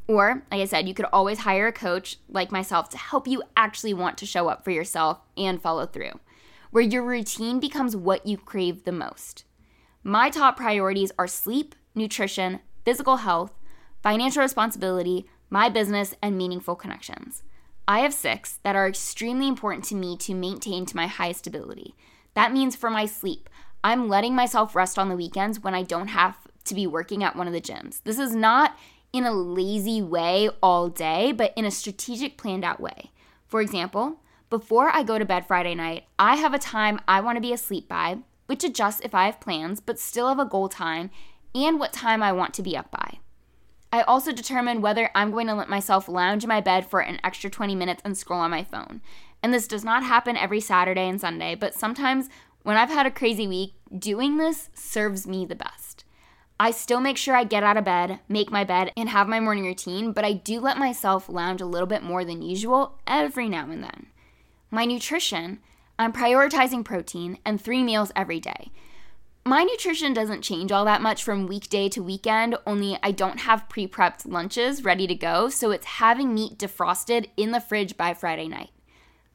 Or, 0.06 0.42
like 0.52 0.60
I 0.60 0.66
said, 0.66 0.86
you 0.86 0.92
could 0.92 1.06
always 1.10 1.38
hire 1.38 1.68
a 1.68 1.72
coach 1.72 2.18
like 2.28 2.52
myself 2.52 2.90
to 2.90 2.98
help 2.98 3.26
you 3.26 3.42
actually 3.56 3.94
want 3.94 4.18
to 4.18 4.26
show 4.26 4.46
up 4.48 4.64
for 4.64 4.70
yourself 4.70 5.20
and 5.38 5.58
follow 5.58 5.86
through, 5.86 6.20
where 6.70 6.84
your 6.84 7.02
routine 7.02 7.60
becomes 7.60 7.96
what 7.96 8.26
you 8.26 8.36
crave 8.36 8.84
the 8.84 8.92
most. 8.92 9.44
My 10.04 10.28
top 10.28 10.58
priorities 10.58 11.12
are 11.18 11.26
sleep, 11.26 11.74
nutrition, 11.94 12.60
physical 12.84 13.16
health, 13.16 13.52
financial 14.02 14.42
responsibility, 14.42 15.26
my 15.50 15.68
business, 15.68 16.14
and 16.22 16.36
meaningful 16.36 16.76
connections. 16.76 17.42
I 17.86 18.00
have 18.00 18.12
six 18.12 18.58
that 18.64 18.76
are 18.76 18.86
extremely 18.86 19.48
important 19.48 19.84
to 19.86 19.94
me 19.94 20.16
to 20.18 20.34
maintain 20.34 20.84
to 20.86 20.96
my 20.96 21.06
highest 21.06 21.46
ability. 21.46 21.94
That 22.34 22.52
means 22.52 22.76
for 22.76 22.90
my 22.90 23.06
sleep, 23.06 23.48
I'm 23.82 24.08
letting 24.08 24.34
myself 24.34 24.74
rest 24.74 24.98
on 24.98 25.08
the 25.08 25.16
weekends 25.16 25.60
when 25.60 25.74
I 25.74 25.82
don't 25.82 26.08
have 26.08 26.36
to 26.64 26.74
be 26.74 26.86
working 26.86 27.24
at 27.24 27.36
one 27.36 27.46
of 27.46 27.52
the 27.52 27.60
gyms. 27.60 28.02
This 28.04 28.18
is 28.18 28.34
not 28.34 28.76
in 29.12 29.24
a 29.24 29.32
lazy 29.32 30.02
way 30.02 30.50
all 30.62 30.88
day, 30.88 31.32
but 31.32 31.52
in 31.56 31.64
a 31.64 31.70
strategic, 31.70 32.36
planned 32.36 32.64
out 32.64 32.80
way. 32.80 33.10
For 33.46 33.60
example, 33.60 34.20
before 34.50 34.90
I 34.90 35.02
go 35.02 35.18
to 35.18 35.24
bed 35.24 35.46
Friday 35.46 35.74
night, 35.74 36.04
I 36.18 36.36
have 36.36 36.52
a 36.52 36.58
time 36.58 37.00
I 37.08 37.20
want 37.20 37.36
to 37.36 37.42
be 37.42 37.52
asleep 37.52 37.88
by 37.88 38.18
which 38.48 38.64
adjusts 38.64 39.00
if 39.04 39.14
I 39.14 39.26
have 39.26 39.40
plans, 39.40 39.78
but 39.78 39.98
still 39.98 40.28
have 40.28 40.38
a 40.38 40.44
goal 40.44 40.68
time 40.68 41.10
and 41.54 41.78
what 41.78 41.92
time 41.92 42.22
I 42.22 42.32
want 42.32 42.54
to 42.54 42.62
be 42.62 42.76
up 42.76 42.90
by. 42.90 43.18
I 43.92 44.02
also 44.02 44.32
determine 44.32 44.82
whether 44.82 45.10
I'm 45.14 45.30
going 45.30 45.46
to 45.46 45.54
let 45.54 45.68
myself 45.68 46.08
lounge 46.08 46.44
in 46.44 46.48
my 46.48 46.60
bed 46.60 46.88
for 46.88 47.00
an 47.00 47.18
extra 47.24 47.48
20 47.48 47.74
minutes 47.74 48.02
and 48.04 48.16
scroll 48.16 48.40
on 48.40 48.50
my 48.50 48.64
phone. 48.64 49.00
And 49.42 49.54
this 49.54 49.66
does 49.66 49.84
not 49.84 50.02
happen 50.02 50.36
every 50.36 50.60
Saturday 50.60 51.08
and 51.08 51.20
Sunday, 51.20 51.54
but 51.54 51.74
sometimes 51.74 52.28
when 52.62 52.76
I've 52.76 52.90
had 52.90 53.06
a 53.06 53.10
crazy 53.10 53.46
week, 53.46 53.74
doing 53.96 54.36
this 54.36 54.68
serves 54.74 55.26
me 55.26 55.46
the 55.46 55.54
best. 55.54 56.04
I 56.60 56.72
still 56.72 57.00
make 57.00 57.16
sure 57.16 57.36
I 57.36 57.44
get 57.44 57.62
out 57.62 57.76
of 57.76 57.84
bed, 57.84 58.18
make 58.28 58.50
my 58.50 58.64
bed, 58.64 58.92
and 58.96 59.08
have 59.08 59.28
my 59.28 59.38
morning 59.38 59.64
routine, 59.64 60.12
but 60.12 60.24
I 60.24 60.32
do 60.32 60.60
let 60.60 60.76
myself 60.76 61.28
lounge 61.28 61.60
a 61.60 61.66
little 61.66 61.86
bit 61.86 62.02
more 62.02 62.24
than 62.24 62.42
usual 62.42 62.98
every 63.06 63.48
now 63.48 63.70
and 63.70 63.82
then. 63.82 64.08
My 64.70 64.84
nutrition 64.84 65.60
I'm 66.00 66.12
prioritizing 66.12 66.84
protein 66.84 67.38
and 67.44 67.60
three 67.60 67.82
meals 67.82 68.12
every 68.14 68.38
day. 68.38 68.70
My 69.44 69.64
nutrition 69.64 70.12
doesn't 70.12 70.42
change 70.42 70.72
all 70.72 70.84
that 70.84 71.00
much 71.00 71.24
from 71.24 71.46
weekday 71.46 71.88
to 71.90 72.02
weekend, 72.02 72.56
only 72.66 72.98
I 73.02 73.12
don't 73.12 73.40
have 73.40 73.68
pre 73.68 73.86
prepped 73.86 74.26
lunches 74.26 74.84
ready 74.84 75.06
to 75.06 75.14
go, 75.14 75.48
so 75.48 75.70
it's 75.70 75.86
having 75.86 76.34
meat 76.34 76.58
defrosted 76.58 77.30
in 77.36 77.52
the 77.52 77.60
fridge 77.60 77.96
by 77.96 78.12
Friday 78.12 78.48
night. 78.48 78.70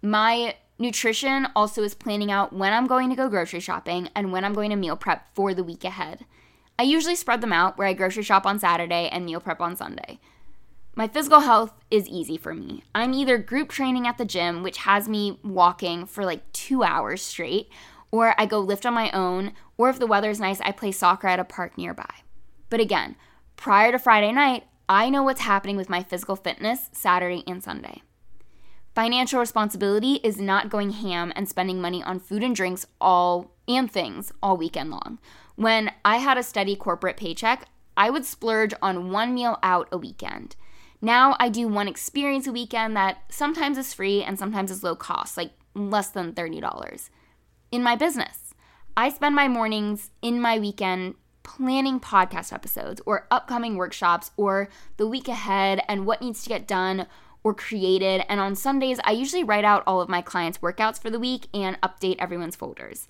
My 0.01 0.55
nutrition 0.77 1.47
also 1.55 1.81
is 1.83 1.93
planning 1.93 2.31
out 2.31 2.53
when 2.53 2.73
I'm 2.73 2.87
going 2.87 3.09
to 3.09 3.15
go 3.15 3.29
grocery 3.29 3.59
shopping 3.59 4.09
and 4.15 4.31
when 4.31 4.45
I'm 4.45 4.53
going 4.53 4.69
to 4.69 4.75
meal 4.75 4.95
prep 4.95 5.33
for 5.33 5.53
the 5.53 5.63
week 5.63 5.83
ahead. 5.83 6.25
I 6.77 6.83
usually 6.83 7.15
spread 7.15 7.41
them 7.41 7.53
out 7.53 7.77
where 7.77 7.87
I 7.87 7.93
grocery 7.93 8.23
shop 8.23 8.45
on 8.45 8.59
Saturday 8.59 9.09
and 9.09 9.25
meal 9.25 9.39
prep 9.39 9.61
on 9.61 9.75
Sunday. 9.75 10.19
My 10.95 11.07
physical 11.07 11.39
health 11.39 11.73
is 11.89 12.07
easy 12.07 12.37
for 12.37 12.53
me. 12.53 12.83
I'm 12.93 13.13
either 13.13 13.37
group 13.39 13.69
training 13.69 14.05
at 14.05 14.19
the 14.19 14.25
gym, 14.25 14.61
which 14.61 14.79
has 14.79 15.09
me 15.09 15.39
walking 15.43 16.05
for 16.05 16.23
like 16.23 16.51
two 16.51 16.83
hours 16.83 17.21
straight, 17.23 17.69
or 18.13 18.36
I 18.39 18.45
go 18.45 18.60
lift 18.60 18.86
on 18.86 18.93
my 18.93 19.10
own, 19.10 19.54
or 19.76 19.89
if 19.89 19.97
the 19.97 20.06
weather's 20.06 20.39
nice, 20.39 20.62
I 20.62 20.71
play 20.71 20.91
soccer 20.91 21.28
at 21.28 21.39
a 21.39 21.43
park 21.43 21.80
nearby. 21.80 22.13
But 22.69 22.80
again, 22.80 23.15
prior 23.56 23.91
to 23.91 23.97
Friday 23.97 24.32
night, 24.32 24.65
I 24.88 25.10
know 25.10 25.23
what's 25.23 25.41
happening 25.41 25.78
with 25.78 25.89
my 25.89 26.04
physical 26.04 26.36
fitness 26.36 26.91
Saturday 26.91 27.43
and 27.47 27.63
Sunday. 27.63 28.04
Financial 28.93 29.39
responsibility 29.39 30.19
is 30.23 30.39
not 30.39 30.69
going 30.69 30.91
ham 30.91 31.34
and 31.36 31.49
spending 31.49 31.82
money 31.82 32.04
on 32.04 32.19
food 32.19 32.43
and 32.43 32.56
drinks 32.56 32.86
all 33.02 33.56
and 33.67 33.91
things 33.91 34.32
all 34.43 34.58
weekend 34.58 34.91
long. 34.91 35.17
When 35.56 35.89
I 36.06 36.17
had 36.17 36.38
a 36.38 36.43
steady 36.43 36.76
corporate 36.76 37.17
paycheck, 37.17 37.65
I 37.97 38.12
would 38.12 38.26
splurge 38.26 38.76
on 38.80 39.10
one 39.10 39.34
meal 39.34 39.58
out 39.63 39.88
a 39.91 39.97
weekend. 39.97 40.56
Now 41.02 41.36
I 41.39 41.49
do 41.49 41.67
one 41.67 41.88
experience 41.88 42.45
a 42.45 42.52
weekend 42.52 42.95
that 42.95 43.23
sometimes 43.30 43.80
is 43.80 43.91
free 43.91 44.21
and 44.21 44.38
sometimes 44.38 44.69
is 44.69 44.84
low 44.84 44.95
cost, 44.95 45.36
like 45.36 45.54
less 45.73 46.10
than 46.10 46.34
$30. 46.34 47.10
In 47.73 47.81
my 47.81 47.95
business, 47.95 48.53
I 48.95 49.09
spend 49.09 49.33
my 49.33 49.47
mornings 49.47 50.12
in 50.21 50.39
my 50.39 50.59
weekend 50.59 51.15
planning 51.41 51.99
podcast 51.99 52.53
episodes 52.53 53.01
or 53.07 53.25
upcoming 53.31 53.77
workshops 53.77 54.29
or 54.38 54.69
the 54.97 55.07
week 55.07 55.27
ahead 55.27 55.81
and 55.88 56.05
what 56.05 56.21
needs 56.21 56.43
to 56.43 56.49
get 56.49 56.67
done 56.67 57.07
or 57.43 57.55
created. 57.55 58.25
And 58.29 58.39
on 58.39 58.53
Sundays, 58.53 58.99
I 59.03 59.13
usually 59.13 59.43
write 59.43 59.65
out 59.65 59.81
all 59.88 60.01
of 60.01 60.07
my 60.07 60.21
clients' 60.21 60.59
workouts 60.59 61.01
for 61.01 61.09
the 61.09 61.19
week 61.19 61.47
and 61.51 61.81
update 61.81 62.17
everyone's 62.19 62.55
folders. 62.55 63.07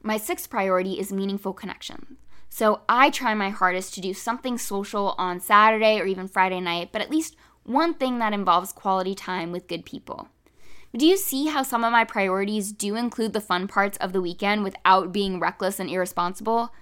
My 0.00 0.16
sixth 0.16 0.48
priority 0.48 1.00
is 1.00 1.12
meaningful 1.12 1.52
connection. 1.52 2.18
So 2.48 2.82
I 2.88 3.10
try 3.10 3.34
my 3.34 3.50
hardest 3.50 3.94
to 3.94 4.00
do 4.00 4.14
something 4.14 4.58
social 4.58 5.16
on 5.18 5.40
Saturday 5.40 5.98
or 5.98 6.06
even 6.06 6.28
Friday 6.28 6.60
night, 6.60 6.90
but 6.92 7.02
at 7.02 7.10
least 7.10 7.34
one 7.64 7.94
thing 7.94 8.20
that 8.20 8.32
involves 8.32 8.70
quality 8.70 9.16
time 9.16 9.50
with 9.50 9.66
good 9.66 9.84
people. 9.84 10.28
Do 10.96 11.06
you 11.06 11.16
see 11.16 11.46
how 11.46 11.62
some 11.62 11.84
of 11.84 11.92
my 11.92 12.04
priorities 12.04 12.72
do 12.72 12.96
include 12.96 13.34
the 13.34 13.40
fun 13.40 13.68
parts 13.68 13.98
of 13.98 14.12
the 14.12 14.22
weekend 14.22 14.64
without 14.64 15.12
being 15.12 15.38
reckless 15.38 15.78
and 15.78 15.90
irresponsible? 15.90 16.72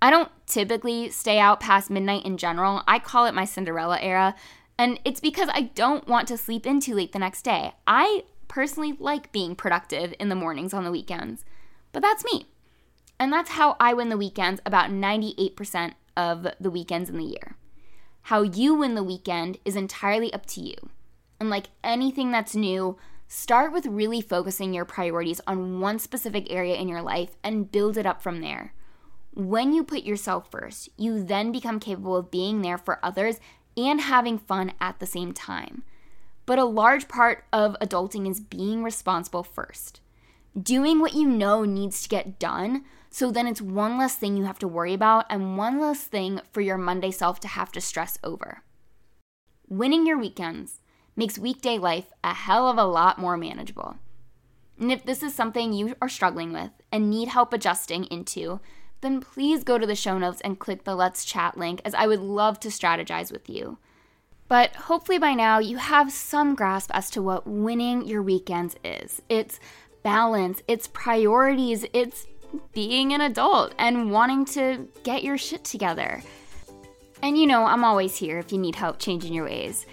I 0.00 0.10
don't 0.10 0.30
typically 0.46 1.10
stay 1.10 1.38
out 1.38 1.60
past 1.60 1.88
midnight 1.88 2.24
in 2.24 2.36
general. 2.36 2.82
I 2.88 2.98
call 2.98 3.26
it 3.26 3.34
my 3.34 3.44
Cinderella 3.44 4.00
era, 4.00 4.34
and 4.76 4.98
it's 5.04 5.20
because 5.20 5.48
I 5.52 5.70
don't 5.74 6.08
want 6.08 6.26
to 6.28 6.36
sleep 6.36 6.66
in 6.66 6.80
too 6.80 6.94
late 6.94 7.12
the 7.12 7.20
next 7.20 7.42
day. 7.42 7.72
I 7.86 8.24
personally 8.48 8.96
like 8.98 9.30
being 9.30 9.54
productive 9.54 10.12
in 10.18 10.28
the 10.28 10.34
mornings 10.34 10.74
on 10.74 10.82
the 10.82 10.90
weekends, 10.90 11.44
but 11.92 12.02
that's 12.02 12.24
me. 12.24 12.46
And 13.20 13.32
that's 13.32 13.50
how 13.50 13.76
I 13.78 13.94
win 13.94 14.08
the 14.08 14.18
weekends 14.18 14.60
about 14.66 14.90
98% 14.90 15.94
of 16.16 16.48
the 16.60 16.70
weekends 16.70 17.08
in 17.08 17.16
the 17.16 17.24
year. 17.24 17.56
How 18.22 18.42
you 18.42 18.74
win 18.74 18.96
the 18.96 19.04
weekend 19.04 19.58
is 19.64 19.76
entirely 19.76 20.32
up 20.32 20.46
to 20.46 20.60
you. 20.60 20.74
And 21.38 21.48
like 21.48 21.68
anything 21.84 22.32
that's 22.32 22.56
new, 22.56 22.98
start 23.32 23.72
with 23.72 23.86
really 23.86 24.20
focusing 24.20 24.74
your 24.74 24.84
priorities 24.84 25.40
on 25.46 25.80
one 25.80 25.98
specific 25.98 26.52
area 26.52 26.74
in 26.74 26.86
your 26.86 27.00
life 27.00 27.30
and 27.42 27.72
build 27.72 27.96
it 27.96 28.04
up 28.04 28.20
from 28.20 28.42
there. 28.42 28.74
When 29.32 29.72
you 29.72 29.84
put 29.84 30.02
yourself 30.02 30.50
first, 30.50 30.90
you 30.98 31.24
then 31.24 31.50
become 31.50 31.80
capable 31.80 32.14
of 32.14 32.30
being 32.30 32.60
there 32.60 32.76
for 32.76 33.02
others 33.02 33.40
and 33.74 34.02
having 34.02 34.36
fun 34.36 34.74
at 34.82 35.00
the 35.00 35.06
same 35.06 35.32
time. 35.32 35.82
But 36.44 36.58
a 36.58 36.64
large 36.64 37.08
part 37.08 37.46
of 37.54 37.74
adulting 37.80 38.28
is 38.28 38.38
being 38.38 38.82
responsible 38.82 39.44
first. 39.44 40.02
Doing 40.60 41.00
what 41.00 41.14
you 41.14 41.26
know 41.26 41.64
needs 41.64 42.02
to 42.02 42.10
get 42.10 42.38
done 42.38 42.84
so 43.08 43.30
then 43.30 43.46
it's 43.46 43.62
one 43.62 43.96
less 43.96 44.14
thing 44.14 44.36
you 44.36 44.44
have 44.44 44.58
to 44.58 44.68
worry 44.68 44.92
about 44.92 45.24
and 45.30 45.56
one 45.56 45.80
less 45.80 46.04
thing 46.04 46.42
for 46.52 46.60
your 46.60 46.76
Monday 46.76 47.10
self 47.10 47.40
to 47.40 47.48
have 47.48 47.72
to 47.72 47.80
stress 47.80 48.18
over. 48.22 48.62
Winning 49.68 50.06
your 50.06 50.18
weekends 50.18 50.81
makes 51.16 51.38
weekday 51.38 51.78
life 51.78 52.12
a 52.24 52.34
hell 52.34 52.68
of 52.68 52.78
a 52.78 52.84
lot 52.84 53.18
more 53.18 53.36
manageable. 53.36 53.96
And 54.78 54.90
if 54.90 55.04
this 55.04 55.22
is 55.22 55.34
something 55.34 55.72
you 55.72 55.94
are 56.00 56.08
struggling 56.08 56.52
with 56.52 56.70
and 56.90 57.10
need 57.10 57.28
help 57.28 57.52
adjusting 57.52 58.04
into, 58.06 58.60
then 59.00 59.20
please 59.20 59.64
go 59.64 59.78
to 59.78 59.86
the 59.86 59.94
show 59.94 60.18
notes 60.18 60.40
and 60.42 60.58
click 60.58 60.84
the 60.84 60.94
Let's 60.94 61.24
Chat 61.24 61.56
link, 61.56 61.80
as 61.84 61.94
I 61.94 62.06
would 62.06 62.20
love 62.20 62.58
to 62.60 62.68
strategize 62.68 63.30
with 63.30 63.48
you. 63.50 63.78
But 64.48 64.74
hopefully 64.76 65.18
by 65.18 65.34
now 65.34 65.58
you 65.58 65.76
have 65.76 66.12
some 66.12 66.54
grasp 66.54 66.90
as 66.94 67.10
to 67.10 67.22
what 67.22 67.46
winning 67.46 68.06
your 68.06 68.22
weekends 68.22 68.76
is. 68.84 69.22
It's 69.28 69.60
balance, 70.02 70.62
it's 70.68 70.88
priorities, 70.88 71.84
it's 71.92 72.26
being 72.72 73.12
an 73.12 73.20
adult 73.20 73.74
and 73.78 74.10
wanting 74.10 74.44
to 74.46 74.88
get 75.04 75.24
your 75.24 75.38
shit 75.38 75.64
together. 75.64 76.22
And 77.22 77.38
you 77.38 77.46
know, 77.46 77.64
I'm 77.64 77.84
always 77.84 78.16
here 78.16 78.38
if 78.38 78.52
you 78.52 78.58
need 78.58 78.74
help 78.74 78.98
changing 78.98 79.32
your 79.32 79.44
ways. 79.44 79.86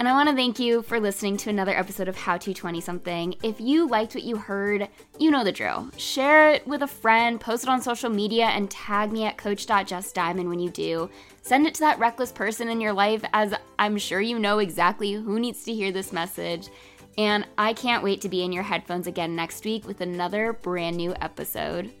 And 0.00 0.08
I 0.08 0.12
want 0.12 0.28
to 0.28 0.34
thank 0.34 0.58
you 0.58 0.82
for 0.82 0.98
listening 0.98 1.36
to 1.38 1.50
another 1.50 1.76
episode 1.76 2.08
of 2.08 2.16
How 2.16 2.36
to 2.38 2.52
20 2.52 2.80
Something. 2.80 3.36
If 3.44 3.60
you 3.60 3.86
liked 3.86 4.14
what 4.14 4.24
you 4.24 4.36
heard, 4.36 4.88
you 5.20 5.30
know 5.30 5.44
the 5.44 5.52
drill. 5.52 5.88
Share 5.96 6.50
it 6.50 6.66
with 6.66 6.82
a 6.82 6.88
friend, 6.88 7.40
post 7.40 7.62
it 7.62 7.70
on 7.70 7.80
social 7.80 8.10
media, 8.10 8.46
and 8.46 8.68
tag 8.68 9.12
me 9.12 9.24
at 9.24 9.38
coach.jessdiamond 9.38 10.48
when 10.48 10.58
you 10.58 10.70
do. 10.70 11.08
Send 11.42 11.66
it 11.66 11.74
to 11.74 11.80
that 11.80 12.00
reckless 12.00 12.32
person 12.32 12.68
in 12.68 12.80
your 12.80 12.92
life, 12.92 13.22
as 13.32 13.54
I'm 13.78 13.96
sure 13.96 14.20
you 14.20 14.38
know 14.38 14.58
exactly 14.58 15.12
who 15.12 15.38
needs 15.38 15.64
to 15.64 15.72
hear 15.72 15.92
this 15.92 16.12
message. 16.12 16.68
And 17.16 17.46
I 17.56 17.72
can't 17.72 18.02
wait 18.02 18.20
to 18.22 18.28
be 18.28 18.42
in 18.42 18.52
your 18.52 18.64
headphones 18.64 19.06
again 19.06 19.36
next 19.36 19.64
week 19.64 19.86
with 19.86 20.00
another 20.00 20.54
brand 20.54 20.96
new 20.96 21.14
episode. 21.20 21.92